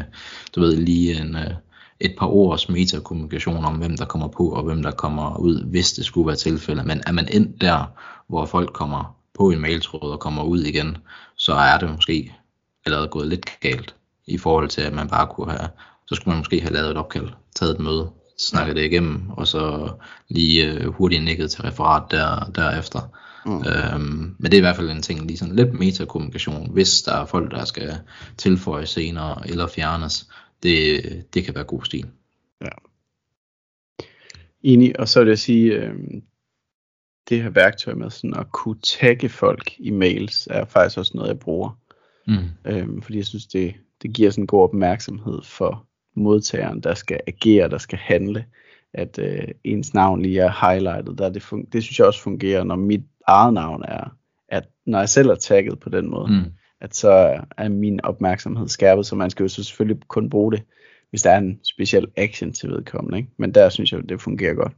du 0.56 0.60
ved, 0.60 0.76
lige 0.76 1.22
en, 1.22 1.36
øh, 1.36 1.52
et 2.00 2.16
par 2.20 2.28
års 2.28 2.70
metakommunikation 2.70 3.66
om, 3.66 3.76
hvem 3.76 3.98
der 3.98 4.06
kommer 4.06 4.28
på 4.28 4.50
og 4.50 4.64
hvem 4.64 4.84
der 4.84 4.92
kommer 4.92 5.38
ud, 5.38 5.64
hvis 5.64 5.94
det 5.94 6.06
skulle 6.06 6.28
være 6.28 6.36
tilfældet. 6.36 6.86
Men 6.86 7.02
er 7.08 7.12
man 7.12 7.28
endt 7.32 7.62
der, 7.62 7.86
hvor 8.28 8.46
folk 8.46 8.74
kommer 8.74 9.16
på 9.38 9.50
en 9.50 9.62
mailtråd 9.62 10.12
og 10.12 10.20
kommer 10.20 10.44
ud 10.44 10.64
igen, 10.64 10.98
så 11.36 11.54
er 11.54 11.78
det 11.78 11.92
måske 11.92 12.34
allerede 12.86 13.08
gået 13.08 13.28
lidt 13.28 13.60
galt 13.60 13.96
i 14.28 14.38
forhold 14.38 14.70
til, 14.70 14.82
at 14.82 14.94
man 14.94 15.08
bare 15.08 15.28
kunne 15.28 15.52
have 15.52 15.70
så 16.08 16.16
skulle 16.16 16.32
man 16.32 16.38
måske 16.38 16.62
have 16.62 16.74
lavet 16.74 16.92
et 16.92 16.98
opkald, 16.98 17.30
taget 17.56 17.74
et 17.74 17.80
møde, 17.80 18.10
snakket 18.40 18.76
det 18.76 18.86
igennem, 18.86 19.30
og 19.30 19.48
så 19.48 19.92
lige 20.30 20.72
øh, 20.72 20.88
hurtigt 20.88 21.24
nikket 21.24 21.52
til 21.52 21.62
referat 21.62 22.04
der, 22.12 22.52
derefter. 22.56 23.00
Mm. 23.46 23.64
Øhm, 23.68 24.36
men 24.40 24.52
det 24.52 24.54
er 24.54 24.58
i 24.58 24.60
hvert 24.60 24.76
fald 24.76 24.90
en 24.90 25.02
ting, 25.02 25.28
lige 25.28 25.38
sådan 25.38 25.56
lidt 25.56 25.74
metakommunikation, 25.74 26.70
hvis 26.74 27.02
der 27.02 27.12
er 27.12 27.26
folk, 27.26 27.52
der 27.52 27.66
skal 27.66 27.98
tilføje 28.38 28.86
senere 28.86 29.50
eller 29.50 29.68
fjernes. 29.68 30.28
Det, 30.64 31.26
det 31.34 31.44
kan 31.44 31.56
være 31.56 31.64
god 31.64 31.86
stil. 31.86 32.06
Ja. 32.62 32.70
Enig, 34.64 35.00
og 35.00 35.08
så 35.08 35.20
vil 35.20 35.28
jeg 35.28 35.40
sige, 35.40 35.74
øh, 35.74 35.96
det 37.30 37.44
her 37.44 37.50
værktøj 37.50 37.94
med 37.94 38.10
sådan 38.10 38.34
at 38.34 38.52
kunne 38.52 38.80
tagge 38.84 39.30
folk 39.30 39.80
i 39.80 39.90
mails, 39.90 40.48
er 40.52 40.66
faktisk 40.66 40.98
også 40.98 41.12
noget, 41.16 41.30
jeg 41.30 41.40
bruger. 41.40 41.80
Mm. 42.28 42.72
Øhm, 42.72 43.02
fordi 43.02 43.18
jeg 43.18 43.26
synes, 43.26 43.46
det, 43.46 43.76
det 44.02 44.14
giver 44.14 44.30
sådan 44.30 44.44
en 44.44 44.48
god 44.48 44.64
opmærksomhed 44.64 45.44
for 45.44 45.88
modtageren, 46.16 46.80
der 46.80 46.94
skal 46.94 47.20
agere, 47.28 47.70
der 47.70 47.78
skal 47.78 47.98
handle, 47.98 48.46
at 48.94 49.20
øh, 49.20 49.48
ens 49.64 49.94
navn 49.94 50.22
lige 50.22 50.40
er 50.40 50.70
highlightet. 50.70 51.18
Der 51.18 51.30
det, 51.30 51.44
fun- 51.44 51.70
det 51.74 51.84
synes 51.84 52.00
jeg 52.00 52.08
også 52.08 52.22
fungerer, 52.22 52.64
når 52.64 52.76
mit 52.76 53.04
eget 53.28 53.54
navn 53.54 53.84
er, 53.88 54.16
at 54.50 54.64
når 54.86 55.00
jeg 55.00 55.10
selv 55.10 55.30
er 55.30 55.36
tagget 55.36 55.80
på 55.80 55.90
den 55.90 56.10
måde, 56.10 56.32
mm. 56.32 56.52
At 56.82 56.96
så 56.96 57.42
er 57.58 57.70
min 57.70 58.00
opmærksomhed 58.04 58.68
skærpet, 58.68 59.06
så 59.06 59.16
man 59.16 59.30
skal 59.30 59.44
jo 59.44 59.48
så 59.48 59.64
selvfølgelig 59.64 60.08
kun 60.08 60.30
bruge 60.30 60.52
det, 60.52 60.64
hvis 61.10 61.22
der 61.22 61.32
er 61.32 61.38
en 61.38 61.60
speciel 61.64 62.08
action 62.18 62.54
til 62.54 62.70
vedkommende. 62.70 63.18
Ikke? 63.18 63.30
Men 63.40 63.54
der 63.54 63.70
synes 63.70 63.92
jeg, 63.92 64.10
det 64.10 64.22
fungerer 64.22 64.54
godt. 64.54 64.74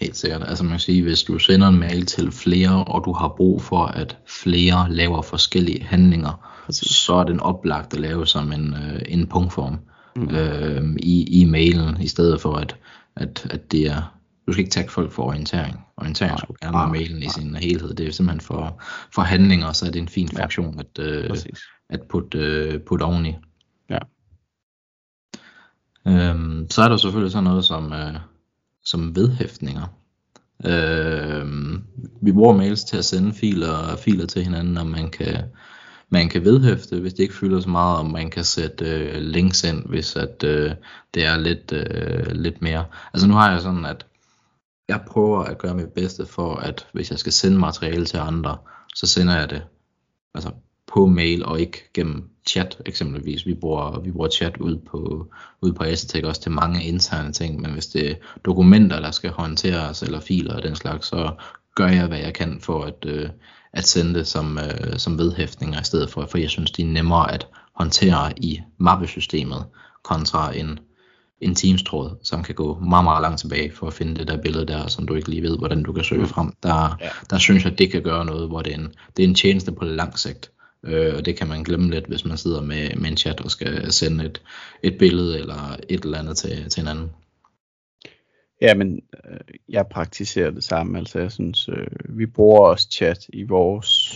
Helt 0.00 0.16
sikkert. 0.16 0.42
Altså 0.46 0.64
man 0.64 0.70
kan 0.70 0.80
sige, 0.80 1.02
hvis 1.02 1.22
du 1.22 1.38
sender 1.38 1.68
en 1.68 1.78
mail 1.78 2.06
til 2.06 2.32
flere, 2.32 2.84
og 2.84 3.04
du 3.04 3.12
har 3.12 3.34
brug 3.36 3.62
for, 3.62 3.84
at 3.84 4.18
flere 4.26 4.92
laver 4.92 5.22
forskellige 5.22 5.82
handlinger, 5.82 6.62
Præcis. 6.66 6.90
så 6.90 7.14
er 7.14 7.24
den 7.24 7.40
oplagt 7.40 7.94
at 7.94 8.00
lave 8.00 8.26
som 8.26 8.52
en, 8.52 8.74
øh, 8.74 9.02
en 9.08 9.26
punktform 9.26 9.78
mm. 10.16 10.28
øh, 10.36 10.96
i, 10.98 11.40
i 11.40 11.44
mailen, 11.44 12.02
i 12.02 12.08
stedet 12.08 12.40
for 12.40 12.54
at, 12.54 12.76
at, 13.16 13.46
at 13.50 13.72
det 13.72 13.86
er, 13.86 14.15
du 14.46 14.52
skal 14.52 14.60
ikke 14.60 14.70
tage 14.70 14.88
folk 14.88 15.12
for 15.12 15.22
orientering. 15.22 15.80
Orientering 15.96 16.38
skulle 16.38 16.58
gerne 16.62 16.78
være 16.78 16.88
mailen 16.88 17.22
i 17.22 17.28
sin 17.28 17.54
helhed. 17.54 17.94
Det 17.94 18.06
er 18.06 18.12
simpelthen 18.12 18.40
for, 18.40 18.82
for 19.14 19.22
handlinger, 19.22 19.72
så 19.72 19.86
er 19.86 19.90
det 19.90 20.02
en 20.02 20.08
fin 20.08 20.28
funktion 20.28 20.80
at, 20.80 20.98
øh, 20.98 21.36
at 21.90 22.00
putte, 22.08 22.38
øh, 22.38 22.80
putte 22.80 23.02
oveni. 23.02 23.34
Ja. 23.90 23.98
Øhm, 26.06 26.66
så 26.70 26.82
er 26.82 26.88
der 26.88 26.96
selvfølgelig 26.96 27.32
sådan 27.32 27.44
noget 27.44 27.64
som, 27.64 27.92
øh, 27.92 28.14
som 28.84 29.16
vedhæftninger. 29.16 29.86
Øh, 30.64 31.46
vi 32.22 32.32
bruger 32.32 32.56
mails 32.56 32.84
til 32.84 32.96
at 32.96 33.04
sende 33.04 33.32
filer, 33.32 33.96
filer 33.96 34.26
til 34.26 34.44
hinanden, 34.44 34.76
og 34.76 34.86
man 34.86 35.10
kan, 35.10 35.42
man 36.08 36.28
kan 36.28 36.44
vedhæfte, 36.44 37.00
hvis 37.00 37.14
det 37.14 37.22
ikke 37.22 37.34
fylder 37.34 37.60
så 37.60 37.68
meget, 37.68 37.98
og 37.98 38.06
man 38.06 38.30
kan 38.30 38.44
sætte 38.44 38.84
øh, 38.84 39.20
links 39.20 39.64
ind, 39.64 39.88
hvis 39.88 40.16
at, 40.16 40.44
øh, 40.44 40.70
det 41.14 41.24
er 41.24 41.36
lidt, 41.36 41.72
øh, 41.72 42.32
lidt 42.32 42.62
mere. 42.62 42.84
Altså 43.14 43.28
nu 43.28 43.34
har 43.34 43.52
jeg 43.52 43.60
sådan, 43.60 43.84
at 43.84 44.06
jeg 44.88 45.00
prøver 45.06 45.42
at 45.42 45.58
gøre 45.58 45.74
mit 45.74 45.92
bedste 45.92 46.26
for, 46.26 46.54
at 46.54 46.86
hvis 46.92 47.10
jeg 47.10 47.18
skal 47.18 47.32
sende 47.32 47.58
materiale 47.58 48.06
til 48.06 48.16
andre, 48.16 48.58
så 48.94 49.06
sender 49.06 49.38
jeg 49.38 49.50
det 49.50 49.62
altså 50.34 50.50
på 50.86 51.06
mail 51.06 51.44
og 51.44 51.60
ikke 51.60 51.90
gennem 51.94 52.30
chat 52.48 52.82
eksempelvis. 52.86 53.46
Vi 53.46 53.54
bruger, 53.54 54.00
vi 54.00 54.12
bruger 54.12 54.28
chat 54.28 54.56
ud 54.56 54.76
på, 54.76 55.30
ud 55.60 55.72
på 55.72 55.82
Asetek 55.82 56.24
også 56.24 56.40
til 56.40 56.52
mange 56.52 56.84
interne 56.84 57.32
ting, 57.32 57.60
men 57.60 57.72
hvis 57.72 57.86
det 57.86 58.10
er 58.10 58.14
dokumenter, 58.44 59.00
der 59.00 59.10
skal 59.10 59.30
håndteres, 59.30 60.02
eller 60.02 60.20
filer 60.20 60.56
og 60.56 60.62
den 60.62 60.76
slags, 60.76 61.06
så 61.06 61.32
gør 61.74 61.88
jeg, 61.88 62.06
hvad 62.06 62.18
jeg 62.18 62.34
kan 62.34 62.60
for 62.60 62.84
at, 62.84 63.04
øh, 63.06 63.28
at 63.72 63.84
sende 63.84 64.14
det 64.14 64.26
som, 64.26 64.58
øh, 64.58 64.98
som 64.98 65.18
vedhæftninger 65.18 65.80
i 65.80 65.84
stedet 65.84 66.10
for, 66.10 66.26
for 66.26 66.38
jeg 66.38 66.50
synes, 66.50 66.70
de 66.70 66.82
er 66.82 66.86
nemmere 66.86 67.32
at 67.32 67.46
håndtere 67.72 68.32
i 68.36 68.60
mappesystemet 68.78 69.64
kontra 70.04 70.56
en, 70.56 70.78
en 71.40 71.54
Teams-tråd, 71.54 72.16
som 72.22 72.42
kan 72.42 72.54
gå 72.54 72.78
meget, 72.78 73.04
meget 73.04 73.22
langt 73.22 73.40
tilbage 73.40 73.72
for 73.72 73.86
at 73.86 73.92
finde 73.92 74.14
det 74.14 74.28
der 74.28 74.42
billede 74.42 74.66
der, 74.66 74.86
som 74.86 75.06
du 75.06 75.14
ikke 75.14 75.30
lige 75.30 75.42
ved, 75.42 75.58
hvordan 75.58 75.82
du 75.82 75.92
kan 75.92 76.04
søge 76.04 76.20
mm. 76.20 76.28
frem. 76.28 76.52
Der, 76.62 76.96
ja. 77.00 77.08
der 77.30 77.38
synes 77.38 77.64
jeg, 77.64 77.72
at 77.72 77.78
det 77.78 77.90
kan 77.90 78.02
gøre 78.02 78.24
noget, 78.24 78.48
hvor 78.48 78.62
det 78.62 78.72
er 78.72 78.78
en, 78.78 78.94
det 79.16 79.24
er 79.24 79.28
en 79.28 79.34
tjeneste 79.34 79.72
på 79.72 79.84
lang 79.84 80.18
sigt. 80.18 80.50
Øh, 80.84 81.14
og 81.16 81.24
det 81.24 81.36
kan 81.36 81.48
man 81.48 81.62
glemme 81.62 81.90
lidt, 81.90 82.06
hvis 82.06 82.24
man 82.24 82.36
sidder 82.36 82.60
med, 82.60 82.96
med 82.96 83.10
en 83.10 83.16
chat 83.16 83.40
og 83.40 83.50
skal 83.50 83.92
sende 83.92 84.24
et, 84.24 84.42
et 84.82 84.98
billede 84.98 85.38
eller 85.38 85.76
et 85.88 86.04
eller 86.04 86.18
andet 86.18 86.36
til, 86.36 86.70
til 86.70 86.80
en 86.80 86.88
anden. 86.88 87.10
Ja, 88.60 88.74
men 88.74 89.00
øh, 89.30 89.40
jeg 89.68 89.86
praktiserer 89.90 90.50
det 90.50 90.64
samme. 90.64 90.98
Altså 90.98 91.18
jeg 91.18 91.32
synes, 91.32 91.68
øh, 91.68 92.18
vi 92.18 92.26
bruger 92.26 92.60
også 92.60 92.88
chat 92.90 93.26
i 93.28 93.42
vores 93.42 94.12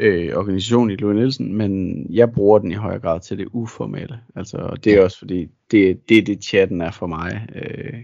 øh, 0.00 0.36
organisation 0.36 0.90
i 0.90 0.96
Louis 0.96 1.16
Nielsen, 1.16 1.54
men 1.54 2.06
jeg 2.10 2.32
bruger 2.32 2.58
den 2.58 2.72
i 2.72 2.74
højere 2.74 3.00
grad 3.00 3.20
til 3.20 3.38
det 3.38 3.48
uformelle. 3.52 4.20
Altså 4.36 4.76
det 4.84 4.94
er 4.94 5.02
også 5.02 5.18
fordi, 5.18 5.48
det, 5.70 6.08
det 6.08 6.18
er 6.18 6.22
det 6.22 6.44
chatten 6.44 6.80
er 6.80 6.90
for 6.90 7.06
mig. 7.06 7.48
Øh, 7.54 8.00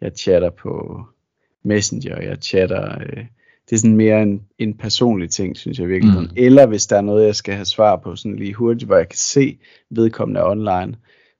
jeg 0.00 0.12
chatter 0.16 0.50
på 0.50 1.02
Messenger, 1.64 2.20
jeg 2.20 2.38
chatter 2.40 2.98
øh, 3.00 3.24
det 3.70 3.76
er 3.76 3.80
sådan 3.80 3.96
mere 3.96 4.22
en, 4.22 4.42
en 4.58 4.74
personlig 4.74 5.30
ting, 5.30 5.56
synes 5.56 5.78
jeg 5.78 5.88
virkelig. 5.88 6.20
Mm. 6.20 6.28
Eller 6.36 6.66
hvis 6.66 6.86
der 6.86 6.96
er 6.96 7.00
noget, 7.00 7.26
jeg 7.26 7.36
skal 7.36 7.54
have 7.54 7.64
svar 7.64 7.96
på 7.96 8.16
sådan 8.16 8.36
lige 8.36 8.54
hurtigt, 8.54 8.84
hvor 8.84 8.96
jeg 8.96 9.08
kan 9.08 9.18
se 9.18 9.58
vedkommende 9.90 10.46
online, 10.46 10.96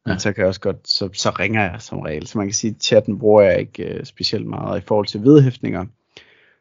ja. 0.06 0.18
så 0.18 0.32
kan 0.32 0.40
jeg 0.40 0.48
også 0.48 0.60
godt, 0.60 0.88
så, 0.88 1.08
så 1.12 1.30
ringer 1.30 1.62
jeg 1.62 1.76
som 1.78 1.98
regel. 1.98 2.26
Så 2.26 2.38
man 2.38 2.46
kan 2.46 2.54
sige, 2.54 2.70
at 2.70 2.82
chatten 2.82 3.18
bruger 3.18 3.42
jeg 3.42 3.60
ikke 3.60 3.94
uh, 3.94 4.04
specielt 4.04 4.46
meget. 4.46 4.78
I 4.78 4.84
forhold 4.86 5.06
til 5.06 5.22
vedhæftninger, 5.22 5.84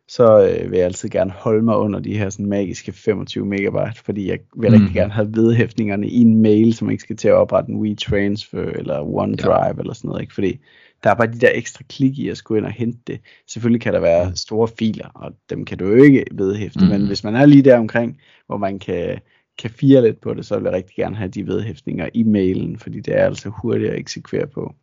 så 0.08 0.38
uh, 0.38 0.72
vil 0.72 0.78
jeg 0.78 0.86
altid 0.86 1.10
gerne 1.10 1.32
holde 1.32 1.62
mig 1.64 1.78
under 1.78 2.00
de 2.00 2.18
her 2.18 2.30
sådan 2.30 2.46
magiske 2.46 2.92
25 2.92 3.46
megabyte, 3.46 4.04
fordi 4.04 4.30
jeg 4.30 4.40
vil 4.56 4.70
mm. 4.70 4.76
rigtig 4.76 4.96
gerne 4.96 5.14
have 5.14 5.36
vedhæftningerne 5.36 6.08
i 6.08 6.22
en 6.22 6.42
mail, 6.42 6.78
man 6.82 6.92
ikke 6.92 7.04
skal 7.04 7.18
til 7.18 7.28
at 7.28 7.34
oprette 7.34 7.72
en 7.72 7.80
WeTransfer 7.80 8.62
eller 8.62 9.02
OneDrive 9.02 9.66
ja. 9.66 9.72
eller 9.80 9.94
sådan 9.94 10.08
noget. 10.08 10.22
Ikke? 10.22 10.34
Fordi 10.34 10.60
der 11.04 11.10
er 11.10 11.16
bare 11.16 11.28
de 11.28 11.40
der 11.40 11.50
ekstra 11.54 11.84
klik 11.90 12.20
i 12.20 12.30
at 12.30 12.38
skulle 12.38 12.58
ind 12.58 12.66
og 12.66 12.72
hente 12.72 13.00
det. 13.08 13.20
Selvfølgelig 13.48 13.82
kan 13.82 13.94
der 13.94 14.00
være 14.00 14.36
store 14.36 14.68
filer, 14.80 15.08
og 15.08 15.32
dem 15.50 15.66
kan 15.66 15.78
du 15.78 15.86
jo 15.86 16.04
ikke 16.04 16.26
vedhæfte, 16.32 16.80
mm. 16.80 16.88
men 16.88 17.08
hvis 17.08 17.24
man 17.24 17.36
er 17.36 17.46
lige 17.46 17.64
der 17.64 17.78
omkring, 17.78 18.22
hvor 18.48 18.58
man 18.58 18.80
kan, 18.80 19.20
kan 19.58 19.70
fire 19.70 20.02
lidt 20.02 20.22
på 20.22 20.34
det, 20.34 20.46
så 20.46 20.56
vil 20.56 20.64
jeg 20.64 20.74
rigtig 20.74 20.96
gerne 20.96 21.16
have 21.16 21.30
de 21.30 21.48
vedhæftninger 21.48 22.10
i 22.14 22.24
mailen, 22.24 22.80
fordi 22.80 23.00
det 23.00 23.18
er 23.18 23.26
altså 23.26 23.50
hurtigt 23.50 23.92
at 23.92 24.00
eksekvere 24.00 24.48
på. 24.48 24.76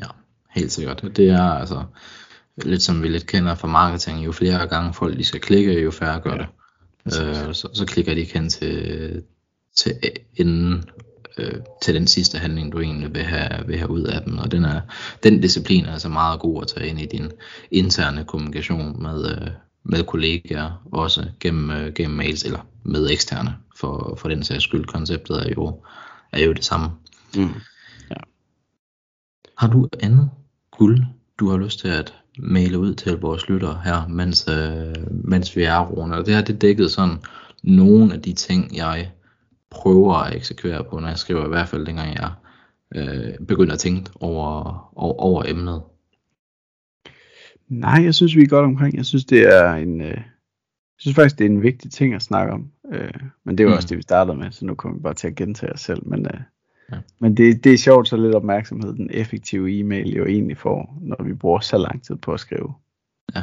Ja, 0.00 0.06
helt 0.50 0.72
sikkert. 0.72 1.04
Det 1.16 1.28
er 1.28 1.42
altså 1.42 1.84
lidt 2.62 2.82
som 2.82 3.02
vi 3.02 3.08
lidt 3.08 3.26
kender 3.26 3.54
fra 3.54 3.68
marketing, 3.68 4.24
jo 4.24 4.32
flere 4.32 4.66
gange 4.66 4.94
folk 4.94 5.18
de 5.18 5.24
skal 5.24 5.40
klikke, 5.40 5.80
jo 5.80 5.90
færre 5.90 6.20
gør 6.20 6.36
det. 6.36 6.46
Øh, 7.06 7.54
så, 7.54 7.68
så 7.74 7.84
klikker 7.86 8.14
de 8.14 8.20
ikke 8.20 8.34
hen 8.34 8.48
til, 8.48 9.22
til 9.76 9.94
enden 10.36 10.84
øh, 11.38 11.60
til 11.82 11.94
den 11.94 12.06
sidste 12.06 12.38
handling, 12.38 12.72
du 12.72 12.80
egentlig 12.80 13.14
vil 13.14 13.22
have, 13.22 13.66
vil 13.66 13.78
have 13.78 13.90
ud 13.90 14.02
af 14.02 14.22
dem. 14.22 14.38
Og 14.38 14.50
den, 14.50 14.64
er, 14.64 14.80
den 15.22 15.40
disciplin 15.40 15.84
er 15.84 15.92
altså 15.92 16.08
meget 16.08 16.40
god 16.40 16.62
at 16.62 16.68
tage 16.68 16.86
ind 16.86 17.00
i 17.00 17.06
din 17.06 17.32
interne 17.70 18.24
kommunikation 18.24 19.02
med, 19.02 19.30
øh, 19.30 19.48
med 19.84 20.04
kollegaer, 20.04 20.82
også 20.92 21.26
gennem, 21.40 21.70
øh, 21.70 21.92
gennem 21.92 22.16
mails, 22.16 22.42
eller 22.42 22.66
med 22.82 23.10
eksterne, 23.10 23.56
for, 23.76 24.14
for 24.18 24.28
den 24.28 24.44
sags 24.44 24.64
skyld. 24.64 24.84
Konceptet 24.84 25.36
er 25.36 25.50
jo, 25.56 25.82
er 26.32 26.44
jo 26.44 26.52
det 26.52 26.64
samme. 26.64 26.90
Mm. 27.36 27.54
Ja. 28.10 28.16
Har 29.58 29.68
du 29.68 29.88
andet 30.00 30.30
guld, 30.70 31.04
du 31.38 31.50
har 31.50 31.56
lyst 31.56 31.78
til 31.78 31.88
at 31.88 32.14
maile 32.38 32.78
ud 32.78 32.94
til 32.94 33.20
vores 33.20 33.48
lyttere 33.48 33.80
her, 33.84 34.08
mens, 34.08 34.48
øh, 34.48 35.24
mens 35.24 35.56
vi 35.56 35.62
er 35.62 35.80
rundt? 35.86 36.14
Og 36.14 36.26
det 36.26 36.34
har 36.34 36.42
det 36.42 36.60
dækket 36.60 36.90
sådan 36.90 37.16
nogle 37.62 38.14
af 38.14 38.22
de 38.22 38.32
ting, 38.32 38.76
jeg 38.76 39.10
prøver 39.70 40.14
at 40.14 40.36
eksekvere 40.36 40.84
på, 40.84 40.98
når 40.98 41.08
jeg 41.08 41.18
skriver, 41.18 41.44
i 41.44 41.48
hvert 41.48 41.68
fald 41.68 41.86
dengang 41.86 42.14
jeg 42.14 42.30
øh, 42.94 43.46
begynder 43.46 43.72
at 43.72 43.78
tænke 43.78 44.10
over, 44.20 44.52
over, 44.96 45.14
over 45.14 45.44
emnet. 45.46 45.82
Nej, 47.68 48.04
jeg 48.04 48.14
synes, 48.14 48.36
vi 48.36 48.42
er 48.42 48.46
godt 48.46 48.64
omkring. 48.64 48.96
Jeg 48.96 49.04
synes, 49.04 49.24
det 49.24 49.54
er 49.56 49.72
en, 49.72 50.00
øh, 50.00 50.08
jeg 50.08 50.98
synes 50.98 51.14
faktisk, 51.14 51.38
det 51.38 51.44
er 51.44 51.50
en 51.50 51.62
vigtig 51.62 51.90
ting 51.90 52.14
at 52.14 52.22
snakke 52.22 52.52
om. 52.52 52.70
Øh, 52.92 53.10
men 53.44 53.58
det 53.58 53.66
var 53.66 53.72
mm. 53.72 53.76
også 53.76 53.88
det, 53.88 53.96
vi 53.96 54.02
startede 54.02 54.36
med, 54.36 54.50
så 54.50 54.66
nu 54.66 54.74
kommer 54.74 54.98
vi 54.98 55.02
bare 55.02 55.14
til 55.14 55.28
at 55.28 55.34
gentage 55.34 55.72
os 55.72 55.80
selv. 55.80 56.06
Men, 56.06 56.26
øh, 56.26 56.40
ja. 56.92 56.96
men 57.20 57.36
det, 57.36 57.64
det 57.64 57.72
er 57.72 57.78
sjovt, 57.78 58.08
så 58.08 58.16
lidt 58.16 58.34
opmærksomhed 58.34 58.92
den 58.92 59.10
effektive 59.12 59.78
e-mail 59.78 60.14
jo 60.14 60.26
egentlig 60.26 60.58
får, 60.58 60.98
når 61.00 61.24
vi 61.24 61.34
bruger 61.34 61.60
så 61.60 61.78
lang 61.78 62.04
tid 62.04 62.16
på 62.16 62.32
at 62.32 62.40
skrive. 62.40 62.74
Ja, 63.34 63.42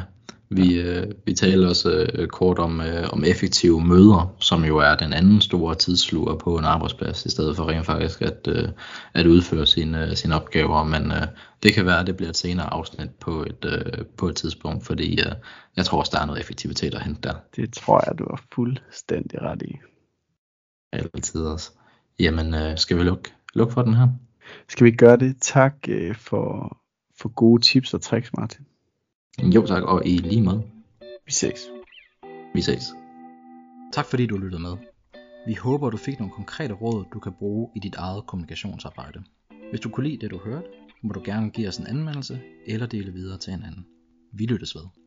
vi, 0.56 0.80
øh, 0.80 1.12
vi 1.26 1.34
taler 1.34 1.68
også 1.68 2.10
øh, 2.14 2.28
kort 2.28 2.58
om, 2.58 2.80
øh, 2.80 3.08
om 3.12 3.24
effektive 3.24 3.86
møder, 3.86 4.34
som 4.40 4.64
jo 4.64 4.78
er 4.78 4.96
den 4.96 5.12
anden 5.12 5.40
store 5.40 5.74
tidssluger 5.74 6.36
på 6.36 6.58
en 6.58 6.64
arbejdsplads, 6.64 7.26
i 7.26 7.30
stedet 7.30 7.56
for 7.56 7.68
rent 7.68 7.86
faktisk 7.86 8.22
at, 8.22 8.48
øh, 8.48 8.68
at 9.14 9.26
udføre 9.26 9.66
sine, 9.66 10.16
sine 10.16 10.34
opgaver. 10.34 10.84
Men 10.84 11.10
øh, 11.10 11.26
det 11.62 11.74
kan 11.74 11.86
være, 11.86 12.00
at 12.00 12.06
det 12.06 12.16
bliver 12.16 12.30
et 12.30 12.36
senere 12.36 12.72
afsnit 12.72 13.10
på 13.10 13.42
et, 13.42 13.64
øh, 13.64 14.06
på 14.16 14.28
et 14.28 14.36
tidspunkt, 14.36 14.86
fordi 14.86 15.20
øh, 15.20 15.32
jeg 15.76 15.84
tror 15.84 15.98
også, 15.98 16.10
der 16.14 16.20
er 16.20 16.26
noget 16.26 16.40
effektivitet 16.40 16.94
at 16.94 17.02
hente 17.02 17.20
der. 17.22 17.34
Det 17.56 17.72
tror 17.72 18.02
jeg, 18.06 18.18
du 18.18 18.26
har 18.30 18.42
fuldstændig 18.54 19.42
ret 19.42 19.62
i. 19.62 19.76
Altid 20.92 21.40
også. 21.40 21.70
Jamen, 22.22 22.54
øh, 22.54 22.78
skal 22.78 22.98
vi 22.98 23.02
lukke, 23.02 23.32
lukke 23.54 23.72
for 23.72 23.82
den 23.82 23.94
her? 23.94 24.08
Skal 24.68 24.84
vi 24.84 24.90
gøre 24.90 25.16
det? 25.16 25.36
Tak 25.40 25.74
øh, 25.88 26.14
for, 26.14 26.78
for 27.18 27.28
gode 27.28 27.62
tips 27.62 27.94
og 27.94 28.00
tricks, 28.00 28.30
Martin. 28.38 28.66
Jo 29.42 29.66
tak, 29.66 29.82
og 29.82 30.06
i 30.06 30.16
lige 30.16 30.42
måde. 30.42 30.62
Vi 31.26 31.32
ses. 31.32 31.60
Vi 32.54 32.62
ses. 32.62 32.82
Tak 33.92 34.06
fordi 34.06 34.26
du 34.26 34.36
lyttede 34.36 34.62
med. 34.62 34.76
Vi 35.46 35.54
håber, 35.54 35.90
du 35.90 35.96
fik 35.96 36.18
nogle 36.18 36.34
konkrete 36.34 36.74
råd, 36.74 37.04
du 37.12 37.18
kan 37.18 37.32
bruge 37.32 37.70
i 37.76 37.78
dit 37.78 37.94
eget 37.94 38.26
kommunikationsarbejde. 38.26 39.22
Hvis 39.70 39.80
du 39.80 39.88
kunne 39.88 40.08
lide 40.08 40.20
det, 40.20 40.30
du 40.30 40.38
hørte, 40.38 40.66
må 41.02 41.12
du 41.12 41.22
gerne 41.24 41.50
give 41.50 41.68
os 41.68 41.76
en 41.76 41.86
anmeldelse 41.86 42.40
eller 42.66 42.86
dele 42.86 43.12
videre 43.12 43.38
til 43.38 43.52
en 43.52 43.62
anden. 43.62 43.86
Vi 44.32 44.46
lyttes 44.46 44.74
ved. 44.74 45.01